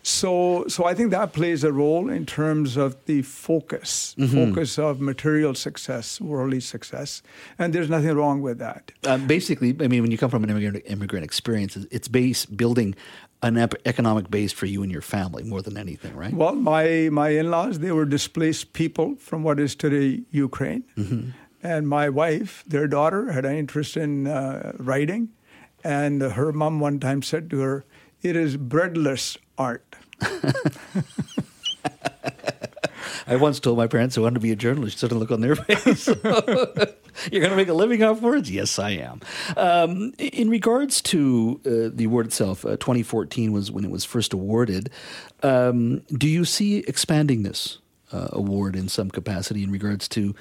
[0.03, 4.31] so, so I think that plays a role in terms of the focus, Mhm.
[4.33, 7.23] focus of material success, worldly success,
[7.59, 8.91] and there's nothing wrong with that.
[9.05, 12.95] Uh, basically, I mean, when you come from an immigrant, immigrant experience, it's base building
[13.43, 16.33] an ep- economic base for you and your family more than anything, right?
[16.33, 21.33] Well, my my in-laws they were displaced people from what is today Ukraine, Mhm.
[21.63, 25.29] and my wife, their daughter, had an interest in uh, writing,
[25.85, 27.85] and her mom one time said to her,
[28.23, 29.97] "It is breadless art."
[33.33, 35.03] I once told my parents I wanted to be a journalist.
[35.03, 36.07] Of look on their face.
[37.33, 38.51] You're going to make a living off words?
[38.51, 39.21] Yes, I am.
[39.57, 44.35] Um, in regards to uh, the award itself, uh, 2014 was when it was first
[44.35, 44.91] awarded.
[45.43, 47.79] Um, do you see expanding this
[48.13, 50.35] uh, award in some capacity in regards to?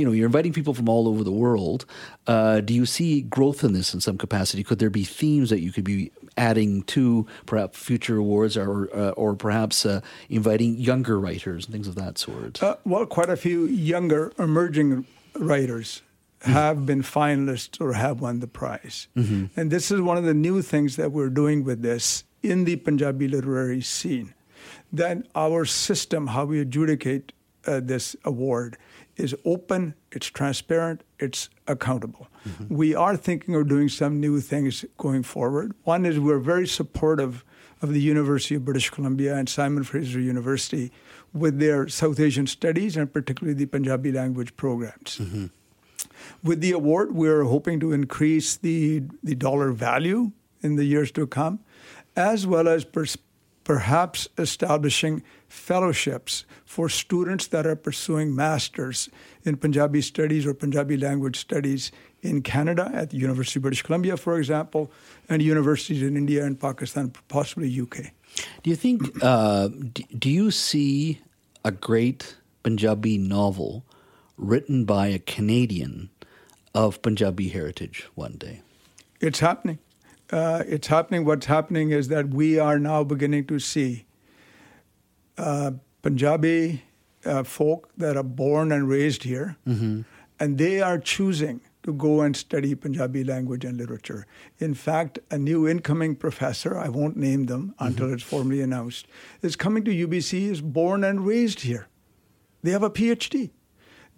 [0.00, 1.84] You know, you're inviting people from all over the world.
[2.26, 4.64] Uh, do you see growth in this in some capacity?
[4.64, 9.10] Could there be themes that you could be adding to perhaps future awards, or uh,
[9.10, 12.62] or perhaps uh, inviting younger writers and things of that sort?
[12.62, 15.04] Uh, well, quite a few younger emerging
[15.38, 16.00] writers
[16.40, 19.08] have been finalists or have won the prize.
[19.14, 19.50] Mhm.
[19.54, 22.76] And this is one of the new things that we're doing with this in the
[22.76, 24.32] Punjabi literary scene.
[24.90, 27.32] That our system, how we adjudicate
[27.66, 28.78] uh, this award,
[29.20, 32.28] is open, it's transparent, it's accountable.
[32.48, 32.74] Mm-hmm.
[32.74, 35.74] We are thinking of doing some new things going forward.
[35.84, 37.44] One is we're very supportive
[37.82, 40.90] of the University of British Columbia and Simon Fraser University
[41.32, 45.18] with their South Asian studies and particularly the Punjabi language programs.
[45.18, 45.46] Mm-hmm.
[46.42, 51.26] With the award, we're hoping to increase the, the dollar value in the years to
[51.26, 51.60] come,
[52.16, 53.18] as well as pers-
[53.64, 59.10] perhaps establishing fellowships for students that are pursuing masters
[59.42, 61.90] in Punjabi studies or Punjabi language studies
[62.22, 64.92] in Canada at the University of British Columbia, for example,
[65.28, 68.12] and universities in India and Pakistan, possibly UK.
[68.62, 69.02] Do you think?
[69.20, 69.68] Uh,
[70.18, 71.20] do, you see
[71.64, 73.84] a great Punjabi novel
[74.36, 76.10] written by a Canadian
[76.74, 78.62] of Punjabi heritage one day?
[79.20, 79.78] It's happening.
[80.30, 81.24] Uh, it's happening.
[81.24, 84.04] What's happening is that we are now beginning to see
[85.40, 85.70] uh,
[86.02, 86.82] Punjabi
[87.24, 90.00] uh, folk that are born and raised here, Mm-hmm.
[90.38, 94.26] and they are choosing to go and study Punjabi language and literature.
[94.58, 99.06] In fact, a new incoming professor, I won't name them until it's formally announced,
[99.42, 101.88] is coming to UBC, is born and raised here.
[102.62, 103.50] They have a PhD.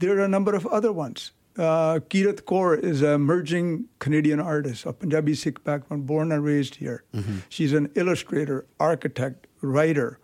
[0.00, 1.30] There are a number of other ones.
[1.56, 6.76] Uh, Kirat Kaur is an emerging Canadian artist, a Punjabi Sikh background, born and raised
[6.76, 7.04] here.
[7.48, 10.18] She's an illustrator, architect, writer.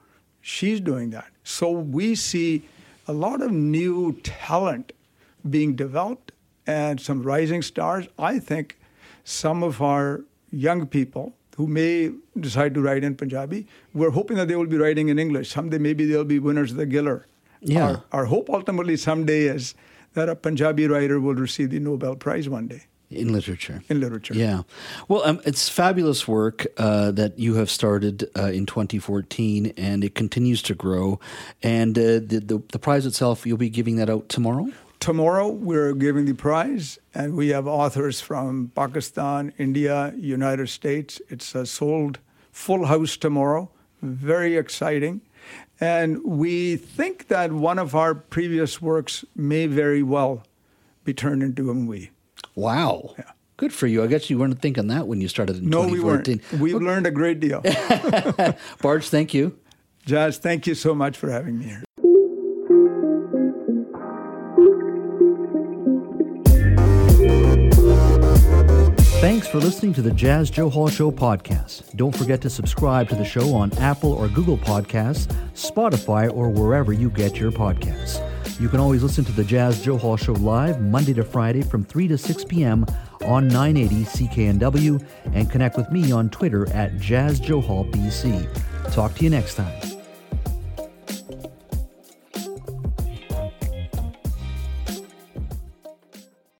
[0.48, 1.26] She's doing that.
[1.44, 2.62] So we see
[3.06, 4.92] a lot of new talent
[5.48, 6.32] being developed
[6.66, 8.06] and some rising stars.
[8.18, 8.78] I think
[9.24, 14.48] some of our young people who may decide to write in Punjabi, we're hoping that
[14.48, 15.50] they will be writing in English.
[15.50, 17.24] Someday maybe they'll be winners of the Giller.
[17.60, 17.86] Yeah.
[17.86, 19.74] Our, our hope ultimately someday is
[20.14, 23.82] that a Punjabi writer will receive the Nobel Prize one day in literature.
[23.88, 24.34] in literature.
[24.34, 24.62] Yeah.
[25.08, 30.14] Well, um, it's fabulous work uh, that you have started uh, in 2014, and it
[30.14, 31.18] continues to grow.
[31.62, 34.68] And uh, the, the the prize itself, you'll be giving that out tomorrow.
[35.00, 41.22] Tomorrow we're giving the prize, and we have authors from Pakistan, India, United States.
[41.28, 42.18] It's a sold
[42.50, 43.70] full house tomorrow.
[44.02, 45.20] Very exciting.
[45.80, 50.42] And we think that one of our previous works may very well
[51.04, 52.10] be turned into a movie.
[52.58, 53.14] Wow.
[53.56, 54.02] Good for you.
[54.02, 56.24] I guess you weren't thinking that when you started in No, we weren't.
[56.24, 56.60] 2014.
[56.60, 57.60] We've learned a great deal.
[58.82, 59.56] Barj, thank you.
[60.04, 61.84] Jas, thank you so much for having me here.
[69.20, 71.94] Thanks for listening to the Jas Johal Show podcast.
[71.96, 76.92] Don't forget to subscribe to the show on Apple or Google Podcasts, Spotify, or wherever
[76.92, 78.18] you get your podcasts.
[78.60, 82.08] You can always listen to the Jas Johal Show live Monday to Friday from 3
[82.08, 82.84] to 6 p.m.
[83.24, 88.92] on 980 CKNW and connect with me on Twitter at Jas Johal BC.
[88.92, 89.97] Talk to you next time.